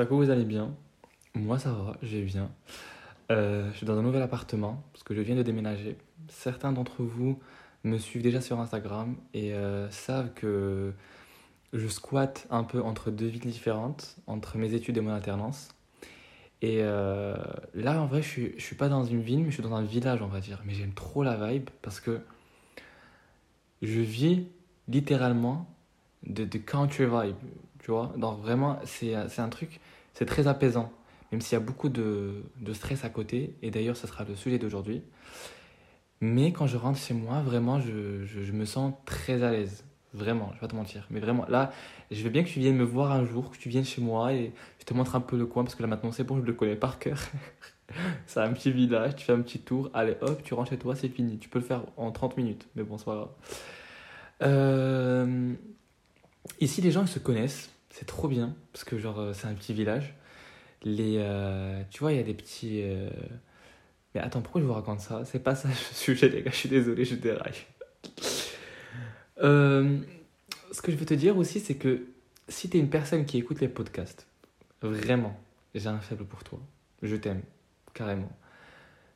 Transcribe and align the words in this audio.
J'espère 0.00 0.16
que 0.16 0.24
vous 0.24 0.30
allez 0.30 0.46
bien. 0.46 0.74
Moi, 1.34 1.58
ça 1.58 1.72
va, 1.72 1.94
je 2.00 2.16
vais 2.16 2.22
bien. 2.22 2.50
Euh, 3.30 3.70
je 3.70 3.76
suis 3.76 3.84
dans 3.84 3.98
un 3.98 4.02
nouvel 4.02 4.22
appartement 4.22 4.82
parce 4.94 5.02
que 5.02 5.14
je 5.14 5.20
viens 5.20 5.36
de 5.36 5.42
déménager. 5.42 5.98
Certains 6.28 6.72
d'entre 6.72 7.02
vous 7.02 7.38
me 7.84 7.98
suivent 7.98 8.22
déjà 8.22 8.40
sur 8.40 8.58
Instagram 8.60 9.16
et 9.34 9.52
euh, 9.52 9.90
savent 9.90 10.32
que 10.32 10.94
je 11.74 11.86
squatte 11.86 12.46
un 12.48 12.64
peu 12.64 12.80
entre 12.80 13.10
deux 13.10 13.26
villes 13.26 13.42
différentes, 13.42 14.16
entre 14.26 14.56
mes 14.56 14.72
études 14.72 14.96
et 14.96 15.02
mon 15.02 15.12
alternance. 15.12 15.68
Et 16.62 16.78
euh, 16.80 17.36
là, 17.74 18.00
en 18.00 18.06
vrai, 18.06 18.22
je 18.22 18.28
suis, 18.28 18.54
suis 18.56 18.76
pas 18.76 18.88
dans 18.88 19.04
une 19.04 19.20
ville, 19.20 19.40
mais 19.40 19.50
je 19.50 19.56
suis 19.56 19.62
dans 19.62 19.74
un 19.74 19.84
village, 19.84 20.22
on 20.22 20.28
va 20.28 20.40
dire. 20.40 20.62
Mais 20.64 20.72
j'aime 20.72 20.94
trop 20.94 21.22
la 21.22 21.36
vibe 21.36 21.68
parce 21.82 22.00
que 22.00 22.22
je 23.82 24.00
vis 24.00 24.46
littéralement 24.88 25.66
de 26.22 26.46
country 26.56 27.04
vibe, 27.04 27.36
Donc 28.16 28.40
vraiment, 28.40 28.78
c'est 28.84 29.14
c'est 29.28 29.42
un 29.42 29.48
truc, 29.48 29.80
c'est 30.14 30.26
très 30.26 30.46
apaisant, 30.46 30.92
même 31.32 31.40
s'il 31.40 31.54
y 31.54 31.60
a 31.60 31.64
beaucoup 31.64 31.88
de, 31.88 32.42
de 32.60 32.72
stress 32.72 33.04
à 33.04 33.08
côté. 33.10 33.54
Et 33.62 33.70
d'ailleurs, 33.70 33.96
ça 33.96 34.06
sera 34.08 34.24
le 34.24 34.36
sujet 34.36 34.58
d'aujourd'hui. 34.58 35.02
Mais 36.20 36.52
quand 36.52 36.66
je 36.66 36.76
rentre 36.76 36.98
chez 36.98 37.14
moi, 37.14 37.40
vraiment, 37.40 37.80
je, 37.80 38.24
je, 38.24 38.42
je 38.42 38.52
me 38.52 38.64
sens 38.66 38.92
très 39.06 39.42
à 39.42 39.50
l'aise. 39.50 39.84
Vraiment, 40.12 40.48
je 40.50 40.54
vais 40.54 40.60
pas 40.60 40.68
te 40.68 40.76
mentir. 40.76 41.06
Mais 41.10 41.20
vraiment, 41.20 41.46
là, 41.48 41.72
je 42.10 42.22
veux 42.22 42.30
bien 42.30 42.42
que 42.42 42.48
tu 42.48 42.58
viennes 42.58 42.76
me 42.76 42.84
voir 42.84 43.12
un 43.12 43.24
jour, 43.24 43.50
que 43.50 43.56
tu 43.56 43.68
viennes 43.68 43.84
chez 43.84 44.02
moi 44.02 44.32
et 44.34 44.52
je 44.80 44.84
te 44.84 44.92
montre 44.92 45.14
un 45.14 45.20
peu 45.20 45.38
le 45.38 45.46
coin 45.46 45.62
parce 45.62 45.76
que 45.76 45.82
là 45.82 45.88
maintenant 45.88 46.10
c'est 46.12 46.24
bon, 46.24 46.40
je 46.40 46.46
le 46.46 46.52
connais 46.52 46.76
par 46.76 46.98
cœur. 46.98 47.18
c'est 48.26 48.40
un 48.40 48.52
petit 48.52 48.72
village, 48.72 49.16
tu 49.16 49.24
fais 49.24 49.32
un 49.32 49.40
petit 49.40 49.60
tour, 49.60 49.88
allez 49.94 50.16
hop, 50.20 50.42
tu 50.42 50.54
rentres 50.54 50.70
chez 50.70 50.78
toi, 50.78 50.96
c'est 50.96 51.08
fini. 51.08 51.38
Tu 51.38 51.48
peux 51.48 51.60
le 51.60 51.64
faire 51.64 51.84
en 51.96 52.10
30 52.10 52.36
minutes, 52.36 52.66
mais 52.74 52.82
bon, 52.82 52.98
c'est 52.98 53.04
pas 53.04 53.14
grave. 53.14 53.30
Euh, 54.42 55.54
Ici, 56.60 56.80
les 56.80 56.90
gens 56.90 57.02
ils 57.02 57.08
se 57.08 57.18
connaissent, 57.18 57.70
c'est 57.90 58.06
trop 58.06 58.28
bien 58.28 58.56
parce 58.72 58.84
que 58.84 58.98
genre 58.98 59.18
euh, 59.18 59.32
c'est 59.34 59.46
un 59.48 59.54
petit 59.54 59.74
village. 59.74 60.14
Les, 60.82 61.16
euh, 61.18 61.82
tu 61.90 62.00
vois, 62.00 62.12
il 62.12 62.16
y 62.16 62.20
a 62.20 62.24
des 62.24 62.34
petits. 62.34 62.80
euh, 62.82 63.10
Mais 64.14 64.20
attends, 64.20 64.40
pourquoi 64.40 64.60
je 64.62 64.66
vous 64.66 64.72
raconte 64.72 65.00
ça? 65.00 65.24
C'est 65.24 65.40
pas 65.40 65.54
ça 65.54 65.68
le 65.68 65.74
sujet, 65.94 66.28
les 66.28 66.42
gars. 66.42 66.50
Je 66.50 66.56
suis 66.56 66.68
désolé, 66.68 67.04
je 67.04 67.16
déraille. 67.16 67.52
Ce 70.72 70.82
que 70.82 70.92
je 70.92 70.96
veux 70.96 71.04
te 71.06 71.14
dire 71.14 71.36
aussi, 71.36 71.58
c'est 71.58 71.74
que 71.74 72.06
si 72.48 72.70
t'es 72.70 72.78
une 72.78 72.90
personne 72.90 73.24
qui 73.26 73.38
écoute 73.38 73.60
les 73.60 73.68
podcasts, 73.68 74.26
vraiment, 74.82 75.38
j'ai 75.74 75.88
un 75.88 75.98
faible 76.00 76.24
pour 76.24 76.44
toi. 76.44 76.60
Je 77.02 77.16
t'aime, 77.16 77.42
carrément. 77.92 78.30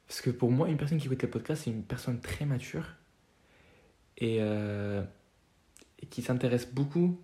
Parce 0.09 0.21
que 0.21 0.31
pour 0.31 0.51
moi, 0.51 0.69
une 0.69 0.77
personne 0.77 0.99
qui 0.99 1.07
écoute 1.07 1.23
les 1.23 1.29
podcasts, 1.29 1.65
c'est 1.65 1.71
une 1.71 1.85
personne 1.85 2.21
très 2.21 2.45
mature 2.45 2.87
et 4.19 4.41
qui 6.11 6.23
s'intéresse 6.23 6.67
beaucoup 6.67 7.21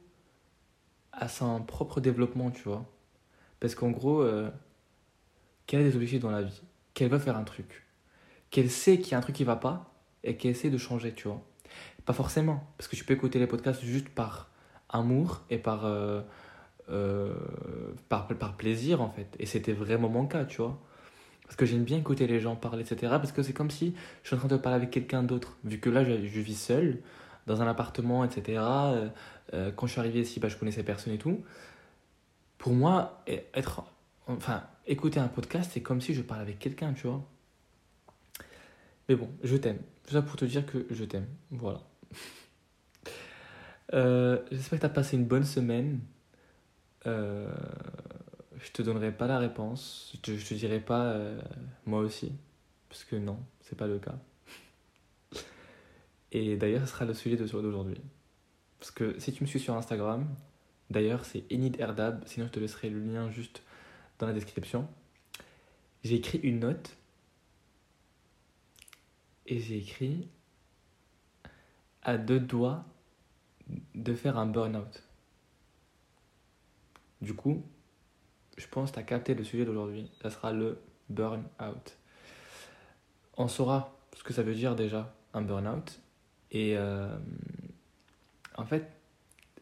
à 1.13 1.29
son 1.29 1.63
propre 1.63 2.01
développement, 2.01 2.51
tu 2.51 2.63
vois. 2.63 2.85
Parce 3.61 3.75
qu'en 3.75 3.91
gros, 3.91 4.23
euh, 4.23 4.51
qu'elle 5.67 5.81
a 5.81 5.85
des 5.85 5.95
objectifs 5.95 6.21
dans 6.21 6.31
la 6.31 6.43
vie, 6.43 6.63
qu'elle 6.95 7.11
veut 7.11 7.19
faire 7.19 7.37
un 7.37 7.45
truc, 7.45 7.87
qu'elle 8.51 8.71
sait 8.71 8.99
qu'il 8.99 9.13
y 9.13 9.15
a 9.15 9.19
un 9.19 9.21
truc 9.21 9.37
qui 9.37 9.45
va 9.45 9.57
pas 9.57 9.93
et 10.25 10.37
qu'elle 10.37 10.53
essaie 10.53 10.71
de 10.71 10.79
changer, 10.79 11.13
tu 11.13 11.29
vois. 11.29 11.43
Pas 12.05 12.13
forcément, 12.13 12.67
parce 12.77 12.89
que 12.89 12.97
tu 12.97 13.05
peux 13.05 13.15
écouter 13.15 13.39
les 13.39 13.47
podcasts 13.47 13.83
juste 13.83 14.09
par 14.09 14.51
amour 14.89 15.43
et 15.51 15.59
par, 15.59 15.85
euh, 15.85 16.23
euh, 16.89 17.35
par, 18.09 18.27
par 18.29 18.57
plaisir, 18.57 19.01
en 19.01 19.11
fait. 19.11 19.37
Et 19.39 19.47
c'était 19.47 19.73
vraiment 19.73 20.09
mon 20.09 20.27
cas, 20.27 20.45
tu 20.45 20.63
vois. 20.63 20.81
Parce 21.45 21.57
que 21.57 21.67
j'aime 21.67 21.85
bien 21.85 21.99
écouter 21.99 22.27
les 22.27 22.41
gens 22.41 22.57
parler, 22.57 22.83
etc. 22.83 23.13
Parce 23.17 23.33
que 23.33 23.43
c'est 23.43 23.53
comme 23.53 23.71
si 23.71 23.95
je 24.23 24.29
suis 24.29 24.37
en 24.37 24.39
train 24.39 24.49
de 24.49 24.57
parler 24.57 24.77
avec 24.77 24.91
quelqu'un 24.91 25.23
d'autre. 25.23 25.57
Vu 25.65 25.79
que 25.79 25.91
là, 25.91 26.05
je, 26.05 26.27
je 26.27 26.41
vis 26.41 26.55
seul, 26.55 27.01
dans 27.47 27.63
un 27.63 27.67
appartement, 27.67 28.25
etc. 28.25 28.63
Euh, 28.63 29.09
euh, 29.55 29.73
quand 29.73 29.87
je 29.87 29.93
suis 29.93 30.01
arrivé 30.01 30.21
ici, 30.21 30.41
bah, 30.41 30.49
je 30.49 30.57
connaissais 30.57 30.83
personne 30.83 31.13
et 31.13 31.19
tout. 31.19 31.45
Pour 32.59 32.73
moi, 32.73 33.23
être, 33.55 33.85
enfin, 34.27 34.63
écouter 34.87 35.21
un 35.21 35.29
podcast, 35.29 35.71
c'est 35.73 35.83
comme 35.83 36.01
si 36.01 36.15
je 36.15 36.23
parlais 36.23 36.43
avec 36.43 36.59
quelqu'un, 36.59 36.93
tu 36.93 37.07
vois. 37.07 37.25
Mais 39.09 39.17
bon, 39.17 39.31
je 39.43 39.57
t'aime. 39.57 39.79
Tout 40.07 40.13
ça 40.13 40.23
pour 40.23 40.37
te 40.37 40.45
dire 40.45 40.67
que 40.67 40.87
je 40.91 41.05
t'aime. 41.05 41.27
Voilà. 41.51 41.81
Euh, 43.93 44.39
J'espère 44.53 44.79
que 44.79 44.83
tu 44.85 44.87
as 44.87 44.95
passé 44.95 45.17
une 45.17 45.25
bonne 45.25 45.43
semaine. 45.43 45.99
Euh, 47.09 47.53
je 48.61 48.71
te 48.71 48.83
donnerai 48.83 49.11
pas 49.11 49.27
la 49.27 49.41
réponse. 49.41 50.13
Je 50.15 50.21
te, 50.21 50.31
te 50.31 50.55
dirai 50.55 50.79
pas 50.79 51.17
moi 51.87 51.99
aussi. 51.99 52.31
Parce 52.89 53.03
que 53.03 53.17
non, 53.17 53.41
c'est 53.63 53.77
pas 53.77 53.89
le 53.89 53.99
cas. 53.99 54.15
Et 56.33 56.57
d'ailleurs, 56.57 56.83
ce 56.83 56.93
sera 56.93 57.05
le 57.05 57.15
sujet 57.15 57.37
de- 57.37 57.45
d'aujourd'hui. 57.47 58.01
Parce 58.79 58.91
que 58.91 59.19
si 59.19 59.33
tu 59.33 59.43
me 59.43 59.49
suis 59.49 59.61
sur 59.61 59.75
Instagram, 59.77 60.27
d'ailleurs, 60.91 61.25
c'est 61.25 61.45
Enid 61.53 61.79
Erdab. 61.81 62.23
Sinon, 62.27 62.47
je 62.47 62.53
te 62.53 62.61
laisserai 62.61 62.91
le 62.91 63.01
lien 63.01 63.31
juste 63.31 63.63
dans 64.19 64.27
la 64.27 64.33
description. 64.33 64.89
J'ai 66.03 66.17
écrit 66.17 66.39
une 66.39 66.61
note. 66.61 66.97
Et 69.47 69.59
j'ai 69.59 69.79
écrit 69.79 70.29
à 72.03 72.17
deux 72.17 72.41
doigts 72.41 72.85
de 73.95 74.15
faire 74.15 74.39
un 74.39 74.47
burn-out. 74.47 75.03
Du 77.21 77.35
coup, 77.35 77.63
je 78.57 78.67
pense 78.67 78.91
que 78.91 78.95
tu 78.95 79.01
as 79.01 79.05
capté 79.05 79.35
le 79.35 79.45
sujet 79.45 79.65
d'aujourd'hui. 79.65 80.11
Ça 80.23 80.31
sera 80.31 80.53
le 80.53 80.81
burn-out. 81.09 81.99
On 83.37 83.49
saura 83.49 83.97
ce 84.17 84.23
que 84.23 84.33
ça 84.33 84.43
veut 84.43 84.55
dire 84.55 84.77
déjà, 84.77 85.15
un 85.35 85.43
burn-out. 85.43 86.01
Et 86.53 86.77
euh, 86.77 87.17
en 88.57 88.65
fait, 88.65 88.91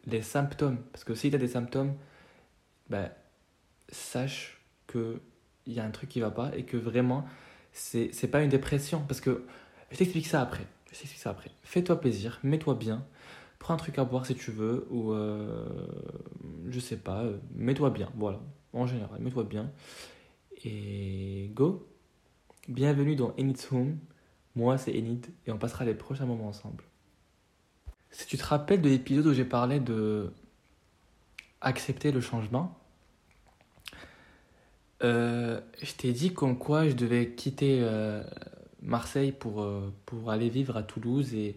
les 0.05 0.21
symptômes, 0.21 0.77
parce 0.91 1.03
que 1.03 1.15
si 1.15 1.29
tu 1.29 1.35
as 1.35 1.39
des 1.39 1.47
symptômes, 1.47 1.93
ben, 2.89 3.11
sache 3.89 4.61
qu'il 4.87 5.19
y 5.67 5.79
a 5.79 5.85
un 5.85 5.91
truc 5.91 6.09
qui 6.09 6.19
va 6.19 6.31
pas 6.31 6.51
et 6.55 6.63
que 6.63 6.77
vraiment, 6.77 7.25
c'est 7.71 8.09
c'est 8.13 8.27
pas 8.27 8.41
une 8.41 8.49
dépression. 8.49 9.01
Parce 9.07 9.21
que 9.21 9.45
je 9.91 9.97
t'explique 9.97 10.27
ça 10.27 10.41
après. 10.41 10.65
Je 10.91 10.99
t'explique 10.99 11.21
ça 11.21 11.31
après. 11.31 11.51
Fais-toi 11.63 11.99
plaisir, 11.99 12.39
mets-toi 12.43 12.75
bien. 12.75 13.05
Prends 13.59 13.73
un 13.73 13.77
truc 13.77 13.99
à 13.99 14.05
boire 14.05 14.25
si 14.25 14.35
tu 14.35 14.51
veux, 14.51 14.87
ou 14.89 15.11
euh, 15.11 15.67
je 16.69 16.79
sais 16.79 16.95
pas, 16.97 17.23
euh, 17.23 17.37
mets-toi 17.55 17.89
bien, 17.89 18.09
voilà. 18.15 18.39
En 18.73 18.87
général, 18.87 19.19
mets-toi 19.19 19.43
bien. 19.43 19.71
Et 20.63 21.51
go! 21.53 21.87
Bienvenue 22.67 23.15
dans 23.15 23.33
Enid's 23.37 23.71
Home. 23.71 23.97
Moi, 24.59 24.77
c'est 24.77 24.91
Enid, 24.91 25.25
et 25.47 25.51
on 25.51 25.57
passera 25.57 25.85
les 25.85 25.93
prochains 25.93 26.25
moments 26.25 26.49
ensemble. 26.49 26.83
Si 28.11 28.27
tu 28.27 28.37
te 28.37 28.43
rappelles 28.43 28.81
de 28.81 28.89
l'épisode 28.89 29.27
où 29.27 29.33
j'ai 29.33 29.45
parlé 29.45 29.79
de 29.79 30.33
accepter 31.61 32.11
le 32.11 32.19
changement, 32.19 32.77
euh, 35.01 35.61
je 35.81 35.93
t'ai 35.93 36.11
dit 36.11 36.33
comme 36.33 36.57
quoi 36.57 36.89
je 36.89 36.93
devais 36.93 37.35
quitter 37.35 37.79
euh, 37.81 38.21
Marseille 38.81 39.31
pour, 39.31 39.61
euh, 39.61 39.93
pour 40.05 40.29
aller 40.29 40.49
vivre 40.49 40.75
à 40.75 40.83
Toulouse 40.83 41.33
et, 41.33 41.55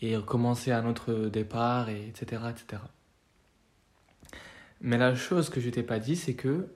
et 0.00 0.16
recommencer 0.16 0.72
un 0.72 0.86
autre 0.86 1.12
départ, 1.26 1.90
et 1.90 2.08
etc., 2.08 2.40
etc. 2.48 2.82
Mais 4.80 4.96
la 4.96 5.14
chose 5.14 5.50
que 5.50 5.60
je 5.60 5.68
t'ai 5.68 5.82
pas 5.82 5.98
dit, 5.98 6.16
c'est 6.16 6.34
que 6.34 6.68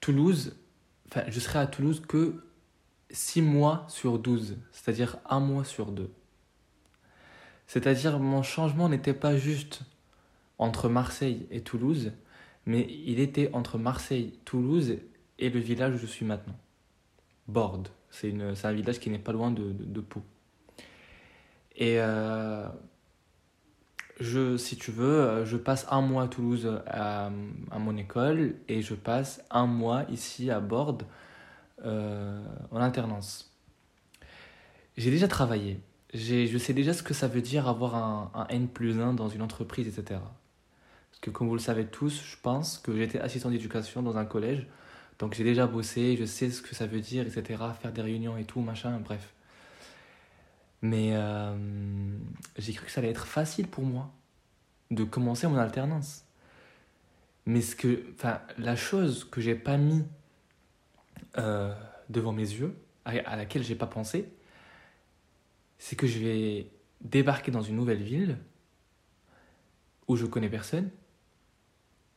Toulouse, 0.00 0.58
enfin, 1.08 1.22
je 1.28 1.40
serai 1.40 1.58
à 1.58 1.66
Toulouse 1.66 2.02
que 2.06 2.42
6 3.10 3.42
mois 3.42 3.84
sur 3.88 4.18
12, 4.18 4.56
c'est-à-dire 4.72 5.18
un 5.28 5.40
mois 5.40 5.64
sur 5.64 5.92
deux. 5.92 6.10
C'est-à-dire 7.66 8.18
mon 8.18 8.42
changement 8.42 8.88
n'était 8.88 9.14
pas 9.14 9.36
juste 9.36 9.82
entre 10.58 10.88
Marseille 10.88 11.46
et 11.50 11.60
Toulouse, 11.60 12.12
mais 12.64 12.86
il 13.04 13.20
était 13.20 13.50
entre 13.52 13.78
Marseille, 13.78 14.38
Toulouse 14.44 14.96
et 15.38 15.50
le 15.50 15.60
village 15.60 15.94
où 15.94 15.98
je 15.98 16.06
suis 16.06 16.24
maintenant. 16.24 16.56
Borde, 17.48 17.88
c'est 18.10 18.34
un 18.64 18.72
village 18.72 18.98
qui 18.98 19.10
n'est 19.10 19.18
pas 19.18 19.32
loin 19.32 19.50
de, 19.50 19.72
de, 19.72 20.00
Pau. 20.00 20.22
Et 21.76 22.00
euh, 22.00 22.66
je, 24.18 24.56
si 24.56 24.76
tu 24.76 24.90
veux, 24.90 25.20
euh, 25.20 25.44
je 25.44 25.56
passe 25.56 25.86
un 25.90 26.00
mois 26.00 26.24
à 26.24 26.28
Toulouse 26.28 26.80
à, 26.86 27.30
à 27.70 27.78
mon 27.78 27.96
école 27.96 28.56
et 28.68 28.82
je 28.82 28.94
passe 28.94 29.44
un 29.50 29.66
mois 29.66 30.04
ici 30.10 30.50
à 30.50 30.58
Borde 30.58 31.04
euh, 31.84 32.44
en 32.70 32.80
alternance. 32.80 33.52
J'ai 34.96 35.10
déjà 35.10 35.28
travaillé. 35.28 35.80
Je 36.14 36.56
sais 36.58 36.72
déjà 36.72 36.94
ce 36.94 37.02
que 37.02 37.12
ça 37.12 37.28
veut 37.28 37.42
dire 37.42 37.68
avoir 37.68 37.94
un, 37.94 38.30
un 38.34 38.46
N 38.48 38.68
plus 38.68 39.00
1 39.00 39.12
dans 39.12 39.28
une 39.28 39.42
entreprise, 39.42 39.86
etc. 39.86 40.20
Parce 41.10 41.20
que 41.20 41.30
comme 41.30 41.48
vous 41.48 41.54
le 41.54 41.60
savez 41.60 41.86
tous, 41.86 42.22
je 42.24 42.36
pense 42.42 42.78
que 42.78 42.96
j'étais 42.96 43.20
assistant 43.20 43.50
d'éducation 43.50 44.02
dans 44.02 44.16
un 44.16 44.24
collège. 44.24 44.66
Donc 45.18 45.34
j'ai 45.34 45.44
déjà 45.44 45.66
bossé, 45.66 46.16
je 46.18 46.24
sais 46.24 46.50
ce 46.50 46.62
que 46.62 46.74
ça 46.74 46.86
veut 46.86 47.00
dire, 47.00 47.26
etc. 47.26 47.62
Faire 47.80 47.92
des 47.92 48.02
réunions 48.02 48.36
et 48.36 48.44
tout, 48.44 48.60
machin, 48.60 48.98
bref. 49.00 49.32
Mais 50.82 51.10
euh, 51.14 51.56
j'ai 52.58 52.72
cru 52.72 52.86
que 52.86 52.92
ça 52.92 53.00
allait 53.00 53.10
être 53.10 53.26
facile 53.26 53.66
pour 53.66 53.84
moi 53.84 54.10
de 54.90 55.04
commencer 55.04 55.46
mon 55.46 55.56
alternance. 55.56 56.24
Mais 57.46 57.60
ce 57.60 57.76
que, 57.76 58.04
enfin, 58.14 58.40
la 58.58 58.76
chose 58.76 59.24
que 59.24 59.40
j'ai 59.40 59.54
pas 59.54 59.76
mis 59.76 60.04
euh, 61.38 61.74
devant 62.08 62.32
mes 62.32 62.42
yeux, 62.42 62.76
à, 63.04 63.10
à 63.10 63.36
laquelle 63.36 63.62
j'ai 63.62 63.74
pas 63.74 63.86
pensé, 63.86 64.28
c'est 65.78 65.96
que 65.96 66.06
je 66.06 66.18
vais 66.18 66.70
débarquer 67.00 67.50
dans 67.50 67.62
une 67.62 67.76
nouvelle 67.76 68.02
ville 68.02 68.38
où 70.08 70.16
je 70.16 70.26
connais 70.26 70.48
personne 70.48 70.90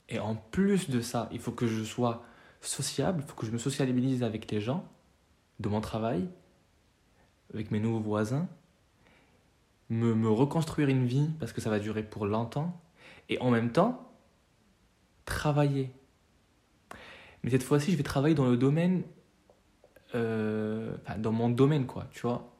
Et 0.08 0.20
en 0.20 0.36
plus 0.36 0.90
de 0.90 1.02
ça, 1.02 1.28
il 1.32 1.40
faut 1.40 1.52
que 1.52 1.68
je 1.68 1.84
sois 1.84 2.24
sociable, 2.62 3.24
il 3.24 3.30
faut 3.30 3.36
que 3.36 3.46
je 3.46 3.52
me 3.52 3.58
sociabilise 3.58 4.24
avec 4.24 4.50
les 4.52 4.62
gens 4.62 4.88
de 5.60 5.70
mon 5.70 5.82
travail, 5.82 6.30
avec 7.54 7.72
mes 7.72 7.80
nouveaux 7.80 8.00
voisins, 8.00 8.48
me 9.90 10.30
reconstruire 10.30 10.88
une 10.88 11.06
vie 11.06 11.30
parce 11.40 11.52
que 11.52 11.62
ça 11.62 11.70
va 11.70 11.80
durer 11.80 12.04
pour 12.04 12.26
longtemps, 12.26 12.80
et 13.28 13.40
en 13.40 13.52
même 13.52 13.72
temps, 13.72 14.12
travailler. 15.26 15.92
Mais 17.44 17.52
cette 17.52 17.64
fois-ci, 17.64 17.92
je 17.92 17.98
vais 17.98 18.04
travailler 18.04 18.36
dans 18.36 18.48
le 18.48 18.58
domaine, 18.58 19.04
euh, 20.16 20.96
dans 21.18 21.32
mon 21.32 21.50
domaine, 21.50 21.86
quoi, 21.86 22.08
tu 22.12 22.22
vois. 22.22 22.54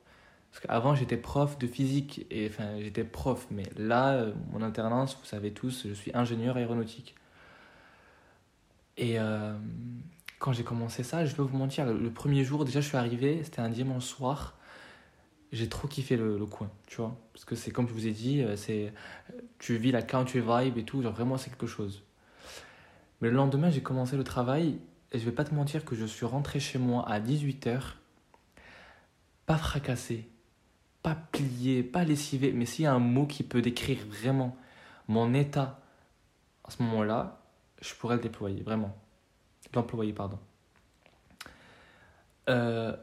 Parce 0.52 0.66
qu'avant, 0.66 0.96
j'étais 0.96 1.18
prof 1.18 1.60
de 1.60 1.68
physique, 1.68 2.26
et 2.32 2.48
enfin, 2.48 2.80
j'étais 2.80 3.04
prof, 3.04 3.48
mais 3.52 3.64
là, 3.78 4.14
euh, 4.14 4.34
mon 4.52 4.62
alternance, 4.62 5.18
vous 5.20 5.26
savez 5.26 5.52
tous, 5.52 5.86
je 5.88 5.94
suis 5.94 6.12
ingénieur 6.14 6.58
aéronautique. 6.58 7.16
Et 8.98 9.20
euh, 9.20 9.54
quand 10.40 10.54
j'ai 10.54 10.64
commencé 10.64 11.04
ça, 11.04 11.26
je 11.26 11.36
vais 11.36 11.44
vous 11.44 11.58
mentir, 11.58 11.86
le, 11.86 12.10
premier 12.12 12.44
jour, 12.44 12.66
déjà, 12.66 12.82
je 12.82 12.88
suis 12.88 12.98
arrivé, 12.98 13.42
c'était 13.44 13.62
un 13.62 13.70
dimanche 13.70 14.06
soir, 14.06 14.58
j'ai 15.52 15.70
trop 15.70 15.88
kiffé 15.88 16.18
le, 16.18 16.46
coin, 16.46 16.70
tu 16.88 16.98
vois. 16.98 17.18
Parce 17.34 17.46
que 17.46 17.56
c'est 17.56 17.72
comme 17.72 17.88
je 17.88 17.94
vous 17.94 18.08
ai 18.08 18.12
dit, 18.12 18.44
c'est 18.56 18.94
tu 19.58 19.78
vis 19.78 19.92
la 19.92 20.02
country 20.02 20.40
vibe 20.40 20.78
et 20.78 20.84
tout, 20.84 21.02
genre 21.02 21.14
vraiment, 21.14 21.38
c'est 21.38 21.50
quelque 21.50 21.68
chose. 21.68 22.04
Mais 23.22 23.30
le 23.30 23.36
lendemain, 23.36 23.70
j'ai 23.70 23.82
commencé 23.82 24.16
le 24.18 24.24
travail, 24.24 24.80
et 25.12 25.20
je 25.20 25.26
vais 25.26 25.32
pas 25.32 25.44
te 25.44 25.54
mentir 25.54 25.86
que 25.86 25.96
je 25.96 26.06
suis 26.06 26.26
rentré 26.26 26.60
chez 26.60 26.80
moi 26.80 27.08
à 27.10 27.20
18h, 27.20 27.82
pas 29.46 29.58
fracassé, 29.58 30.30
pas 31.02 31.16
plié, 31.16 31.84
pas 31.84 32.04
lessivé, 32.04 32.52
mais 32.52 32.66
s'il 32.66 32.84
y 32.84 32.88
a 32.88 32.94
un 32.94 33.00
mot 33.00 33.26
qui 33.26 33.44
peut 33.44 33.62
décrire 33.62 34.00
vraiment 34.08 34.56
mon 35.08 35.34
état 35.34 35.80
à 36.64 36.72
ce 36.72 36.84
moment-là, 36.84 37.42
je 37.82 37.94
pourrais 37.96 38.16
le 38.16 38.22
déployer, 38.22 38.62
vraiment. 38.62 38.96
L'employer, 39.74 40.14
pardon. 40.14 40.40
Euh, 42.50 42.96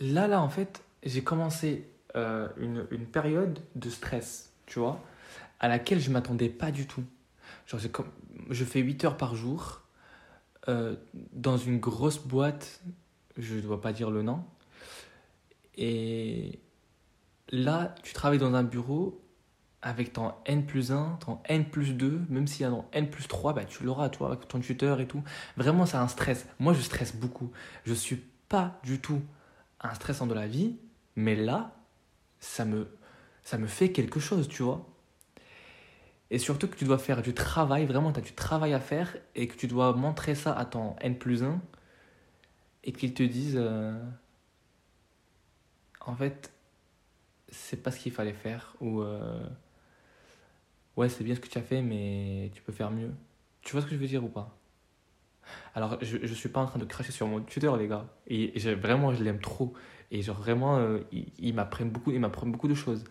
là, 0.00 0.26
là, 0.28 0.40
en 0.40 0.48
fait, 0.48 0.82
j'ai 1.02 1.22
commencé 1.22 1.88
euh, 2.16 2.48
une, 2.56 2.86
une, 2.90 3.06
période 3.06 3.60
de 3.74 3.90
stress, 3.90 4.52
tu 4.66 4.78
vois, 4.78 5.00
à 5.60 5.68
laquelle 5.68 6.00
je 6.00 6.10
m'attendais 6.10 6.48
pas 6.48 6.70
du 6.70 6.86
tout. 6.86 7.04
Genre, 7.66 7.80
comme, 7.92 8.08
je 8.50 8.64
fais 8.64 8.80
8 8.80 9.04
heures 9.04 9.16
par 9.16 9.34
jour 9.34 9.82
euh, 10.68 10.96
dans 11.32 11.56
une 11.56 11.78
grosse 11.78 12.18
boîte, 12.18 12.82
je 13.36 13.56
ne 13.56 13.60
dois 13.60 13.80
pas 13.80 13.92
dire 13.92 14.10
le 14.10 14.22
nom, 14.22 14.44
et 15.76 16.60
là, 17.50 17.94
tu 18.02 18.12
travailles 18.12 18.38
dans 18.38 18.54
un 18.54 18.62
bureau 18.62 19.20
avec 19.82 20.14
ton 20.14 20.32
N 20.46 20.64
plus 20.64 20.92
1, 20.92 21.18
ton 21.20 21.38
N 21.44 21.66
plus 21.66 21.92
2, 21.92 22.22
même 22.30 22.46
s'il 22.46 22.62
y 22.62 22.64
a 22.64 22.70
ton 22.70 22.86
N 22.92 23.10
plus 23.10 23.28
3, 23.28 23.52
bah, 23.52 23.64
tu 23.64 23.84
l'auras, 23.84 24.08
toi, 24.08 24.28
avec 24.28 24.48
ton 24.48 24.60
tuteur 24.60 25.00
et 25.00 25.06
tout. 25.06 25.22
Vraiment, 25.56 25.84
c'est 25.84 25.98
un 25.98 26.08
stress. 26.08 26.46
Moi, 26.58 26.72
je 26.72 26.80
stresse 26.80 27.14
beaucoup. 27.14 27.50
Je 27.84 27.90
ne 27.90 27.96
suis 27.96 28.24
pas 28.48 28.80
du 28.82 28.98
tout 28.98 29.20
un 29.80 29.92
stressant 29.92 30.26
de 30.26 30.32
la 30.32 30.46
vie, 30.46 30.76
mais 31.16 31.36
là, 31.36 31.76
ça 32.40 32.64
me, 32.64 32.88
ça 33.42 33.58
me 33.58 33.66
fait 33.66 33.92
quelque 33.92 34.20
chose, 34.20 34.48
tu 34.48 34.62
vois. 34.62 34.86
Et 36.30 36.38
surtout 36.38 36.68
que 36.68 36.76
tu 36.76 36.84
dois 36.84 36.98
faire 36.98 37.22
du 37.22 37.34
travail, 37.34 37.86
vraiment, 37.86 38.12
tu 38.12 38.18
as 38.18 38.22
du 38.22 38.32
travail 38.32 38.72
à 38.72 38.80
faire 38.80 39.16
et 39.34 39.46
que 39.46 39.56
tu 39.56 39.66
dois 39.66 39.92
montrer 39.92 40.34
ça 40.34 40.52
à 40.52 40.64
ton 40.64 40.96
N 41.00 41.16
plus 41.18 41.42
1 41.42 41.60
et 42.84 42.92
qu'ils 42.92 43.14
te 43.14 43.22
disent. 43.22 43.58
Euh, 43.58 43.98
en 46.06 46.14
fait, 46.14 46.52
c'est 47.48 47.82
pas 47.82 47.90
ce 47.90 47.98
qu'il 47.98 48.12
fallait 48.12 48.32
faire 48.32 48.74
ou 48.80 49.02
euh, 49.02 49.46
ouais 50.96 51.08
c'est 51.08 51.24
bien 51.24 51.34
ce 51.34 51.40
que 51.40 51.48
tu 51.48 51.58
as 51.58 51.62
fait 51.62 51.82
mais 51.82 52.50
tu 52.54 52.62
peux 52.62 52.72
faire 52.72 52.90
mieux. 52.90 53.10
Tu 53.62 53.72
vois 53.72 53.80
ce 53.80 53.86
que 53.86 53.94
je 53.94 54.00
veux 54.00 54.06
dire 54.06 54.24
ou 54.24 54.28
pas? 54.28 54.56
Alors 55.74 55.98
je, 56.02 56.18
je 56.22 56.34
suis 56.34 56.48
pas 56.48 56.60
en 56.60 56.66
train 56.66 56.78
de 56.78 56.84
cracher 56.84 57.12
sur 57.12 57.26
mon 57.26 57.40
tuteur 57.40 57.76
les 57.76 57.88
gars. 57.88 58.06
Et, 58.26 58.58
vraiment 58.74 59.14
je 59.14 59.22
l'aime 59.22 59.40
trop. 59.40 59.74
Et 60.10 60.22
genre 60.22 60.36
vraiment 60.36 60.78
euh, 60.78 61.00
il, 61.12 61.54
beaucoup 61.84 62.10
il 62.10 62.20
m'apprend 62.20 62.46
beaucoup 62.46 62.68
de 62.68 62.74
choses 62.74 63.04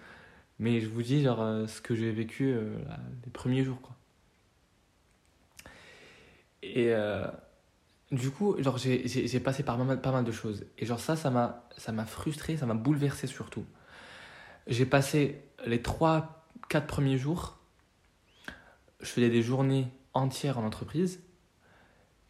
mais 0.59 0.79
je 0.79 0.87
vous 0.87 1.01
dis 1.01 1.23
genre 1.23 1.41
euh, 1.41 1.67
ce 1.67 1.81
que 1.81 1.95
j'ai 1.95 2.11
vécu 2.11 2.55
les 3.25 3.31
premiers 3.31 3.63
jours 3.63 3.81
quoi 3.81 3.95
et 6.61 6.93
du 8.13 8.29
coup, 8.29 8.55
j'ai 8.85 9.39
passé 9.39 9.63
par 9.63 9.77
pas 9.99 10.11
mal 10.11 10.23
de 10.23 10.31
choses. 10.31 10.65
Et 10.77 10.85
genre, 10.85 10.99
ça, 10.99 11.15
ça 11.15 11.31
m'a 11.31 12.05
frustré, 12.05 12.57
ça 12.57 12.67
m'a 12.67 12.75
bouleversé 12.75 13.25
surtout. 13.25 13.65
J'ai 14.67 14.85
passé 14.85 15.43
les 15.65 15.79
3-4 15.79 16.21
premiers 16.87 17.17
jours, 17.17 17.57
je 19.01 19.07
faisais 19.07 19.29
des 19.29 19.41
journées 19.41 19.87
entières 20.13 20.59
en 20.59 20.65
entreprise. 20.65 21.23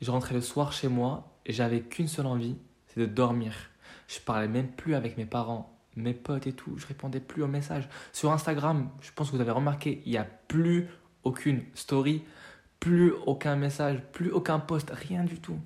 Je 0.02 0.10
rentrais 0.10 0.34
le 0.34 0.42
soir 0.42 0.72
chez 0.72 0.88
moi 0.88 1.38
et 1.46 1.54
j'avais 1.54 1.82
qu'une 1.82 2.08
seule 2.08 2.26
envie, 2.26 2.56
c'est 2.88 3.00
de 3.02 3.06
dormir. 3.06 3.54
Je 4.08 4.20
parlais 4.20 4.48
même 4.48 4.72
plus 4.72 4.96
avec 4.96 5.18
mes 5.18 5.26
parents, 5.26 5.73
mes 5.96 6.14
potes 6.14 6.48
et 6.48 6.54
tout. 6.54 6.78
Je 6.78 6.88
répondais 6.88 7.20
plus 7.20 7.44
aux 7.44 7.48
messages. 7.48 7.88
Sur 8.12 8.32
Instagram, 8.32 8.90
je 9.02 9.12
pense 9.12 9.30
que 9.32 9.36
vous 9.36 9.42
avez 9.42 9.52
remarqué, 9.52 10.02
il 10.06 10.12
n'y 10.12 10.18
a 10.18 10.24
plus 10.24 10.88
aucune 11.24 11.64
story, 11.74 12.24
plus 12.80 13.14
aucun 13.26 13.56
message, 13.56 14.02
plus 14.12 14.32
aucun 14.32 14.60
post, 14.60 14.92
rien 14.94 15.24
du 15.24 15.40
tout 15.40 15.60